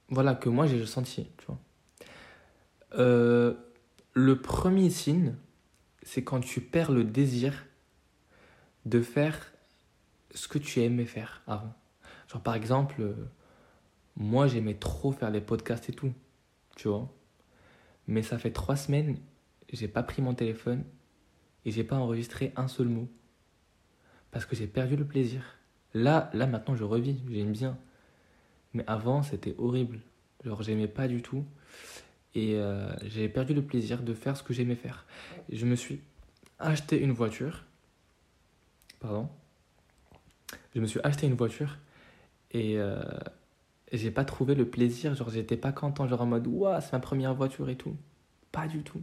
voilà 0.09 0.37
que 0.37 0.48
moi 0.48 0.68
j'ai 0.68 0.87
senti, 0.87 1.29
tu 1.37 1.46
vois. 1.46 1.59
Euh, 2.94 3.55
le 4.12 4.40
premier 4.40 4.88
signe, 4.88 5.35
c'est 6.05 6.22
quand 6.22 6.40
tu 6.40 6.61
perds 6.61 6.92
le 6.92 7.02
désir 7.02 7.66
de 8.85 9.02
faire 9.02 9.52
ce 10.33 10.46
que 10.46 10.59
tu 10.59 10.81
aimais 10.81 11.07
faire 11.07 11.42
avant. 11.48 11.74
Genre 12.29 12.40
par 12.40 12.55
exemple, 12.55 13.00
euh, 13.00 13.14
moi 14.16 14.46
j'aimais 14.46 14.74
trop 14.74 15.11
faire 15.11 15.33
les 15.33 15.40
podcasts 15.40 15.88
et 15.88 15.92
tout, 15.92 16.12
tu 16.76 16.87
vois. 16.87 17.12
Mais 18.07 18.22
ça 18.22 18.38
fait 18.38 18.52
trois 18.52 18.76
semaines, 18.76 19.18
j'ai 19.72 19.88
pas 19.88 20.02
pris 20.02 20.22
mon 20.22 20.35
téléphone 20.35 20.85
et 21.64 21.70
j'ai 21.70 21.85
pas 21.85 21.96
enregistré 21.96 22.52
un 22.57 22.68
seul 22.68 22.88
mot. 22.88 23.09
Parce 24.31 24.46
que 24.46 24.57
j'ai 24.57 24.66
perdu 24.66 24.96
le 24.96 25.05
plaisir. 25.05 25.42
Là, 25.94 26.31
là 26.35 26.46
maintenant 26.46 26.76
je 26.76 26.85
revis, 26.85 27.18
j'aime 27.31 27.52
bien. 27.52 27.79
Mais 28.72 28.85
avant 28.87 29.22
c'était 29.22 29.55
horrible. 29.59 30.00
Genre 30.44 30.62
j'aimais 30.62 30.88
pas 30.88 31.09
du 31.09 31.22
tout. 31.22 31.44
Et 32.35 32.55
euh, 32.57 32.94
j'ai 33.07 33.29
perdu 33.29 33.55
le 33.55 33.62
plaisir 33.62 34.02
de 34.02 34.12
faire 34.12 34.37
ce 34.37 34.42
que 34.42 34.52
j'aimais 34.52 34.76
faire. 34.76 35.07
Je 35.50 35.64
me 35.64 35.74
suis 35.74 36.00
acheté 36.59 37.00
une 37.00 37.12
voiture. 37.12 37.64
Pardon. 39.00 39.29
Je 40.74 40.81
me 40.81 40.87
suis 40.87 41.00
acheté 41.02 41.26
une 41.26 41.35
voiture 41.35 41.79
et 42.52 42.79
euh, 42.79 43.02
j'ai 43.92 44.11
pas 44.11 44.24
trouvé 44.24 44.55
le 44.55 44.68
plaisir. 44.68 45.14
Genre 45.14 45.31
j'étais 45.31 45.57
pas 45.57 45.72
content, 45.72 46.07
genre 46.07 46.20
en 46.20 46.26
mode 46.26 46.46
Ouah, 46.46 46.81
c'est 46.81 46.92
ma 46.92 47.00
première 47.00 47.35
voiture 47.35 47.68
et 47.70 47.76
tout. 47.76 47.96
Pas 48.52 48.68
du 48.68 48.83
tout. 48.83 49.02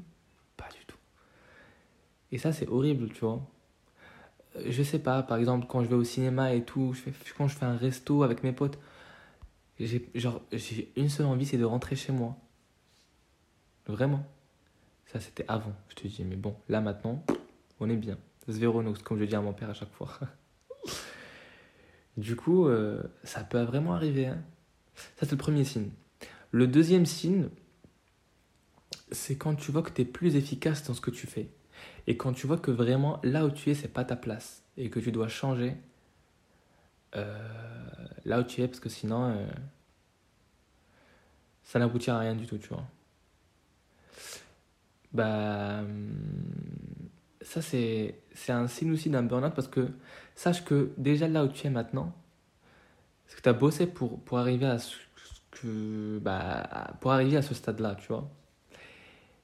Et 2.34 2.38
ça 2.38 2.52
c'est 2.52 2.68
horrible, 2.68 3.08
tu 3.14 3.22
vois 3.22 3.42
je 4.66 4.84
sais 4.84 5.00
pas, 5.00 5.24
par 5.24 5.38
exemple, 5.38 5.66
quand 5.68 5.84
je 5.84 5.90
vais 5.90 5.96
au 5.96 6.04
cinéma 6.04 6.54
et 6.54 6.64
tout, 6.64 6.96
quand 7.38 7.48
je 7.48 7.56
fais 7.56 7.66
un 7.66 7.78
resto 7.78 8.24
avec 8.24 8.44
mes 8.44 8.52
potes, 8.52 8.78
j'ai 9.80 10.12
une 10.96 11.10
seule 11.10 11.26
envie, 11.26 11.46
c'est 11.46 11.58
de 11.58 11.66
rentrer 11.66 11.96
chez 11.96 12.12
moi. 12.12 12.38
Vraiment. 13.88 14.26
Ça, 15.08 15.20
c'était 15.20 15.46
avant, 15.48 15.74
je 15.90 15.96
te 15.96 16.08
dis. 16.08 16.24
Mais 16.24 16.36
bon, 16.36 16.56
là 16.70 16.82
maintenant, 16.82 17.24
on 17.80 17.90
est 17.90 17.98
bien. 17.98 18.18
Zveronos, 18.50 18.96
comme 19.04 19.20
je 19.20 19.26
dis 19.26 19.36
à 19.36 19.42
mon 19.42 19.54
père 19.54 19.70
à 19.70 19.74
chaque 19.74 19.92
fois. 19.92 20.20
du 22.18 22.36
coup, 22.36 22.68
euh, 22.68 23.02
ça 23.24 23.44
peut 23.44 23.62
vraiment 23.62 23.94
arriver. 23.94 24.28
Hein. 24.28 24.42
Ça, 24.96 25.26
c'est 25.26 25.32
le 25.32 25.38
premier 25.38 25.64
signe. 25.64 25.90
Le 26.52 26.68
deuxième 26.68 27.06
signe, 27.06 27.50
c'est 29.12 29.36
quand 29.36 29.56
tu 29.56 29.72
vois 29.72 29.82
que 29.82 29.92
tu 29.92 30.04
es 30.04 30.06
plus 30.06 30.36
efficace 30.36 30.84
dans 30.84 30.94
ce 30.94 31.02
que 31.02 31.12
tu 31.12 31.28
fais. 31.28 31.50
Et 32.08 32.18
quand 32.18 32.34
tu 32.34 32.48
vois 32.48 32.58
que 32.58 32.72
vraiment 32.72 33.20
là 33.24 33.46
où 33.46 33.52
tu 33.52 33.72
es, 33.72 33.74
c'est 33.74 33.88
pas 33.88 34.04
ta 34.04 34.16
place 34.16 34.64
et 34.78 34.90
que 34.90 35.00
tu 35.00 35.12
dois 35.12 35.28
changer 35.28 35.78
euh, 37.16 37.38
là 38.26 38.40
où 38.40 38.44
tu 38.44 38.62
es 38.62 38.68
parce 38.68 38.80
que 38.80 38.90
sinon 38.90 39.30
euh, 39.30 39.46
ça 41.64 41.80
n'aboutit 41.80 42.10
à 42.10 42.20
rien 42.20 42.36
du 42.36 42.48
tout, 42.48 42.58
tu 42.58 42.70
vois. 42.70 42.84
Bah 45.14 45.82
hum, 45.82 46.12
ça 47.42 47.62
c'est 47.62 48.20
c'est 48.34 48.52
un 48.52 48.68
signe 48.68 48.92
aussi 48.92 49.10
d'un 49.10 49.24
burn-out 49.24 49.54
parce 49.54 49.68
que 49.68 49.90
sache 50.36 50.66
que 50.66 50.92
déjà 50.98 51.28
là 51.28 51.46
où 51.46 51.48
tu 51.50 51.68
es 51.68 51.70
maintenant, 51.70 52.14
parce 53.26 53.36
que 53.36 53.42
tu 53.42 53.50
as 53.50 53.54
bossé 53.54 53.88
pour 53.88 54.20
pour 54.22 54.40
arriver 54.40 54.66
à 54.66 54.80
ce 54.80 54.96
que 55.52 56.20
bah 56.20 56.96
pour 57.02 57.12
arriver 57.12 57.38
à 57.38 57.42
ce 57.44 57.54
stade-là, 57.54 57.96
tu 57.96 58.08
vois. 58.08 58.30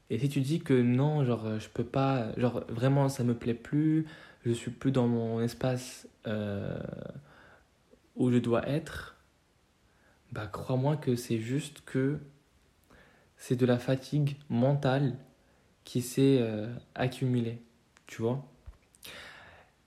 Et 0.10 0.18
si 0.18 0.30
tu 0.30 0.42
dis 0.42 0.60
que 0.60 0.74
non, 0.74 1.24
genre, 1.24 1.46
euh, 1.46 1.60
je 1.60 1.70
peux 1.70 1.84
pas, 1.84 2.32
genre, 2.38 2.64
vraiment, 2.70 3.10
ça 3.10 3.24
me 3.24 3.36
plaît 3.36 3.54
plus, 3.54 4.06
je 4.46 4.52
suis 4.52 4.72
plus 4.72 4.92
dans 4.92 5.08
mon 5.08 5.42
espace 5.42 6.08
euh, 6.28 6.80
où 8.16 8.32
je 8.32 8.38
dois 8.38 8.68
être, 8.68 9.18
bah, 10.32 10.48
crois-moi 10.48 10.98
que 10.98 11.16
c'est 11.16 11.40
juste 11.40 11.82
que 11.86 12.20
c'est 13.38 13.56
de 13.56 13.66
la 13.66 13.78
fatigue 13.78 14.38
mentale 14.50 15.16
qui 15.84 16.02
s'est 16.02 16.38
euh, 16.42 16.68
accumulée, 16.96 17.62
tu 18.08 18.22
vois. 18.22 18.46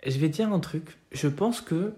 je 0.07 0.19
vais 0.19 0.29
dire 0.29 0.53
un 0.53 0.61
truc, 0.61 0.99
je 1.13 1.29
pense 1.29 1.61
que 1.61 1.95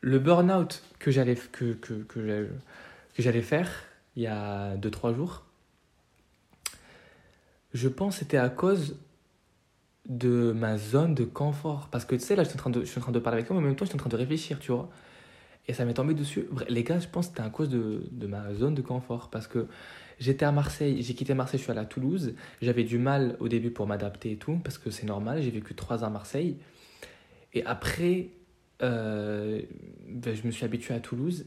le 0.00 0.18
burn-out 0.18 0.82
que 0.98 1.10
j'allais 1.10 1.36
que, 1.36 1.74
que, 1.74 1.94
que 2.02 2.48
j'allais 3.18 3.42
faire 3.42 3.70
il 4.16 4.22
y 4.22 4.26
a 4.26 4.76
2-3 4.76 5.14
jours, 5.14 5.44
je 7.72 7.88
pense 7.88 8.14
que 8.14 8.18
c'était 8.20 8.36
à 8.36 8.48
cause 8.48 8.96
de 10.08 10.52
ma 10.52 10.78
zone 10.78 11.14
de 11.14 11.24
confort. 11.24 11.88
Parce 11.90 12.04
que 12.04 12.14
tu 12.14 12.22
sais, 12.22 12.36
là, 12.36 12.44
je 12.44 12.48
suis 12.48 12.58
en 12.58 12.60
train 12.60 12.70
de, 12.70 12.80
je 12.80 12.86
suis 12.86 12.98
en 12.98 13.02
train 13.02 13.12
de 13.12 13.18
parler 13.18 13.36
avec 13.36 13.46
toi, 13.46 13.56
mais 13.56 13.62
en 13.62 13.66
même 13.66 13.76
temps, 13.76 13.84
je 13.84 13.90
suis 13.90 13.96
en 13.96 14.00
train 14.00 14.10
de 14.10 14.16
réfléchir, 14.16 14.58
tu 14.58 14.72
vois. 14.72 14.90
Et 15.68 15.74
ça 15.74 15.84
m'est 15.84 15.94
tombé 15.94 16.14
dessus. 16.14 16.46
Les 16.68 16.82
gars, 16.82 16.98
je 16.98 17.08
pense 17.08 17.26
que 17.26 17.34
c'était 17.34 17.46
à 17.46 17.50
cause 17.50 17.68
de, 17.68 18.08
de, 18.10 18.26
ma 18.26 18.52
zone 18.54 18.74
de 18.74 18.82
confort. 18.82 19.30
Parce 19.30 19.46
que 19.46 19.68
j'étais 20.18 20.44
à 20.44 20.52
Marseille, 20.52 21.02
j'ai 21.02 21.14
quitté 21.14 21.34
Marseille, 21.34 21.58
je 21.58 21.64
suis 21.64 21.70
allé 21.70 21.80
à 21.80 21.84
Toulouse. 21.84 22.34
J'avais 22.60 22.84
du 22.84 22.98
mal 22.98 23.36
au 23.38 23.48
début 23.48 23.70
pour 23.70 23.86
m'adapter 23.86 24.32
et 24.32 24.36
tout, 24.36 24.58
parce 24.64 24.78
que 24.78 24.90
c'est 24.90 25.06
normal, 25.06 25.40
j'ai 25.40 25.50
vécu 25.50 25.74
trois 25.74 26.02
ans 26.02 26.08
à 26.08 26.10
Marseille. 26.10 26.58
Et 27.54 27.64
après, 27.64 28.30
euh, 28.82 29.62
ben, 30.08 30.34
je 30.34 30.44
me 30.46 30.50
suis 30.50 30.64
habitué 30.64 30.94
à 30.94 31.00
Toulouse. 31.00 31.46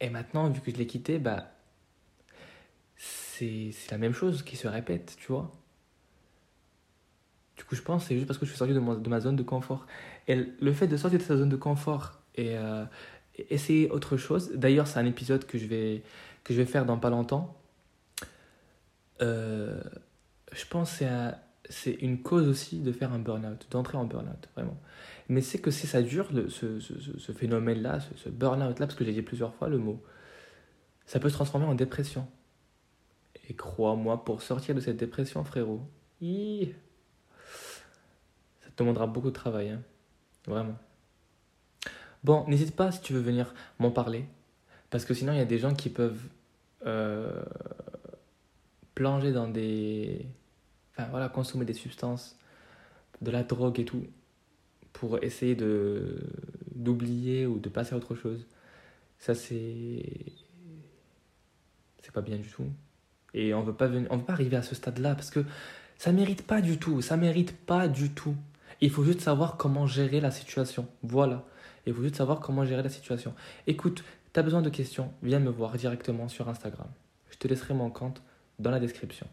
Et 0.00 0.10
maintenant, 0.10 0.50
vu 0.50 0.60
que 0.60 0.72
je 0.72 0.76
l'ai 0.76 0.86
quitté, 0.88 1.20
bah, 1.20 1.51
c'est 3.38 3.90
la 3.90 3.98
même 3.98 4.12
chose 4.12 4.42
qui 4.42 4.56
se 4.56 4.68
répète, 4.68 5.16
tu 5.18 5.32
vois. 5.32 5.50
Du 7.56 7.64
coup, 7.64 7.74
je 7.74 7.82
pense 7.82 8.06
c'est 8.06 8.14
juste 8.14 8.26
parce 8.26 8.38
que 8.38 8.44
je 8.44 8.50
suis 8.50 8.58
sorti 8.58 8.74
de, 8.74 8.80
de, 8.80 9.08
ma 9.08 9.20
zone 9.20 9.36
de 9.36 9.42
confort. 9.42 9.86
Et 10.28 10.34
le 10.34 10.72
fait 10.72 10.86
de 10.86 10.96
sortir 10.96 11.18
de 11.18 11.24
sa 11.24 11.36
zone 11.36 11.48
de 11.48 11.56
confort 11.56 12.20
et, 12.34 12.56
euh, 12.56 12.84
essayer 13.50 13.90
autre 13.90 14.16
chose, 14.16 14.52
d'ailleurs, 14.54 14.86
c'est 14.86 14.98
un 14.98 15.06
épisode 15.06 15.46
que 15.46 15.58
je, 15.58 15.66
vais, 15.66 16.02
que 16.44 16.52
je 16.54 16.58
vais 16.58 16.66
faire 16.66 16.84
dans 16.84 16.98
pas 16.98 17.10
longtemps. 17.10 17.56
Euh, 19.22 19.80
je 20.52 20.66
pense 20.66 20.98
que 20.98 21.04
c'est 21.68 21.92
une 21.92 22.20
cause 22.22 22.48
aussi 22.48 22.80
de 22.80 22.92
faire 22.92 23.12
un 23.12 23.18
burn-out, 23.18 23.66
d'entrer 23.70 23.96
en 23.96 24.04
burn-out, 24.04 24.48
vraiment. 24.54 24.78
Mais 25.28 25.40
c'est 25.40 25.58
que 25.58 25.70
si 25.70 25.86
ça 25.86 26.02
dure, 26.02 26.28
ce, 26.48 26.80
ce, 26.80 27.18
ce 27.18 27.32
phénomène-là, 27.32 28.00
ce, 28.00 28.16
ce 28.16 28.28
burn-out-là, 28.28 28.86
parce 28.86 28.98
que 28.98 29.04
j'ai 29.04 29.12
dit 29.12 29.22
plusieurs 29.22 29.54
fois 29.54 29.68
le 29.68 29.78
mot, 29.78 30.02
ça 31.06 31.18
peut 31.20 31.28
se 31.28 31.34
transformer 31.34 31.66
en 31.66 31.74
dépression. 31.74 32.26
Et 33.52 33.54
crois-moi, 33.54 34.24
pour 34.24 34.40
sortir 34.40 34.74
de 34.74 34.80
cette 34.80 34.96
dépression, 34.96 35.44
frérot, 35.44 35.82
ça 36.22 36.26
te 38.70 38.78
demandera 38.78 39.06
beaucoup 39.06 39.28
de 39.28 39.34
travail. 39.34 39.68
Hein. 39.68 39.82
Vraiment. 40.46 40.78
Bon, 42.24 42.48
n'hésite 42.48 42.74
pas 42.74 42.90
si 42.92 43.02
tu 43.02 43.12
veux 43.12 43.20
venir 43.20 43.52
m'en 43.78 43.90
parler. 43.90 44.24
Parce 44.88 45.04
que 45.04 45.12
sinon, 45.12 45.34
il 45.34 45.38
y 45.38 45.42
a 45.42 45.44
des 45.44 45.58
gens 45.58 45.74
qui 45.74 45.90
peuvent 45.90 46.22
euh, 46.86 47.44
plonger 48.94 49.32
dans 49.32 49.48
des. 49.48 50.24
Enfin, 50.92 51.10
voilà, 51.10 51.28
consommer 51.28 51.66
des 51.66 51.74
substances, 51.74 52.38
de 53.20 53.30
la 53.30 53.42
drogue 53.42 53.78
et 53.80 53.84
tout, 53.84 54.06
pour 54.94 55.22
essayer 55.22 55.54
de 55.54 56.26
d'oublier 56.74 57.44
ou 57.44 57.58
de 57.58 57.68
passer 57.68 57.92
à 57.92 57.98
autre 57.98 58.14
chose. 58.14 58.46
Ça, 59.18 59.34
c'est. 59.34 60.32
C'est 62.00 62.12
pas 62.12 62.22
bien 62.22 62.38
du 62.38 62.48
tout. 62.48 62.64
Et 63.34 63.54
on 63.54 63.62
veut 63.62 63.74
pas 63.74 63.86
venir, 63.86 64.08
on 64.10 64.16
veut 64.16 64.24
pas 64.24 64.34
arriver 64.34 64.56
à 64.56 64.62
ce 64.62 64.74
stade-là 64.74 65.14
parce 65.14 65.30
que 65.30 65.44
ça 65.98 66.12
mérite 66.12 66.46
pas 66.46 66.60
du 66.60 66.78
tout, 66.78 67.00
ça 67.00 67.16
mérite 67.16 67.56
pas 67.56 67.88
du 67.88 68.10
tout. 68.10 68.34
Il 68.80 68.90
faut 68.90 69.04
juste 69.04 69.20
savoir 69.20 69.56
comment 69.56 69.86
gérer 69.86 70.20
la 70.20 70.30
situation. 70.30 70.88
Voilà. 71.02 71.44
Il 71.86 71.94
faut 71.94 72.02
juste 72.02 72.16
savoir 72.16 72.40
comment 72.40 72.64
gérer 72.64 72.82
la 72.82 72.88
situation. 72.88 73.34
Écoute, 73.66 74.04
tu 74.32 74.40
as 74.40 74.42
besoin 74.42 74.62
de 74.62 74.70
questions, 74.70 75.12
viens 75.22 75.40
me 75.40 75.50
voir 75.50 75.72
directement 75.76 76.28
sur 76.28 76.48
Instagram. 76.48 76.88
Je 77.30 77.36
te 77.36 77.48
laisserai 77.48 77.74
mon 77.74 77.90
compte 77.90 78.22
dans 78.58 78.70
la 78.70 78.80
description. 78.80 79.26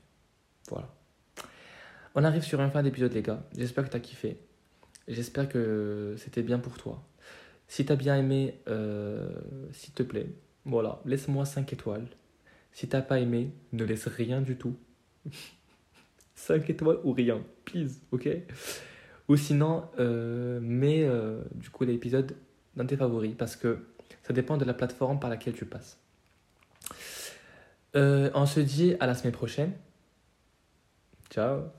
Voilà. 0.69 0.89
On 2.15 2.23
arrive 2.23 2.43
sur 2.43 2.59
un 2.59 2.69
fin 2.69 2.83
d'épisode, 2.83 3.13
les 3.13 3.21
gars. 3.21 3.43
J'espère 3.55 3.89
que 3.89 3.95
tu 3.95 4.01
kiffé. 4.01 4.39
J'espère 5.07 5.49
que 5.49 6.15
c'était 6.17 6.43
bien 6.43 6.59
pour 6.59 6.77
toi. 6.77 7.03
Si 7.67 7.85
tu 7.85 7.91
as 7.91 7.95
bien 7.95 8.15
aimé, 8.15 8.59
euh, 8.67 9.29
s'il 9.71 9.93
te 9.93 10.03
plaît, 10.03 10.27
Voilà, 10.65 10.99
laisse-moi 11.05 11.45
5 11.45 11.71
étoiles. 11.73 12.07
Si 12.71 12.87
t'as 12.87 13.01
pas 13.01 13.19
aimé, 13.19 13.51
ne 13.73 13.83
laisse 13.83 14.07
rien 14.07 14.41
du 14.41 14.57
tout. 14.57 14.75
5 16.35 16.69
étoiles 16.69 16.99
ou 17.03 17.11
rien, 17.11 17.43
please, 17.65 17.99
ok? 18.11 18.29
Ou 19.27 19.35
sinon, 19.35 19.83
euh, 19.99 20.59
mets 20.61 21.03
euh, 21.03 21.41
du 21.53 21.69
coup 21.69 21.83
l'épisode 21.83 22.35
dans 22.75 22.85
tes 22.85 22.97
favoris 22.97 23.35
parce 23.37 23.55
que 23.55 23.85
ça 24.23 24.33
dépend 24.33 24.57
de 24.57 24.65
la 24.65 24.73
plateforme 24.73 25.19
par 25.19 25.29
laquelle 25.29 25.53
tu 25.53 25.65
passes. 25.65 25.99
Euh, 27.95 28.29
on 28.33 28.45
se 28.45 28.59
dit 28.59 28.95
à 28.99 29.07
la 29.07 29.13
semaine 29.13 29.33
prochaine. 29.33 29.73
Ciao 31.29 31.78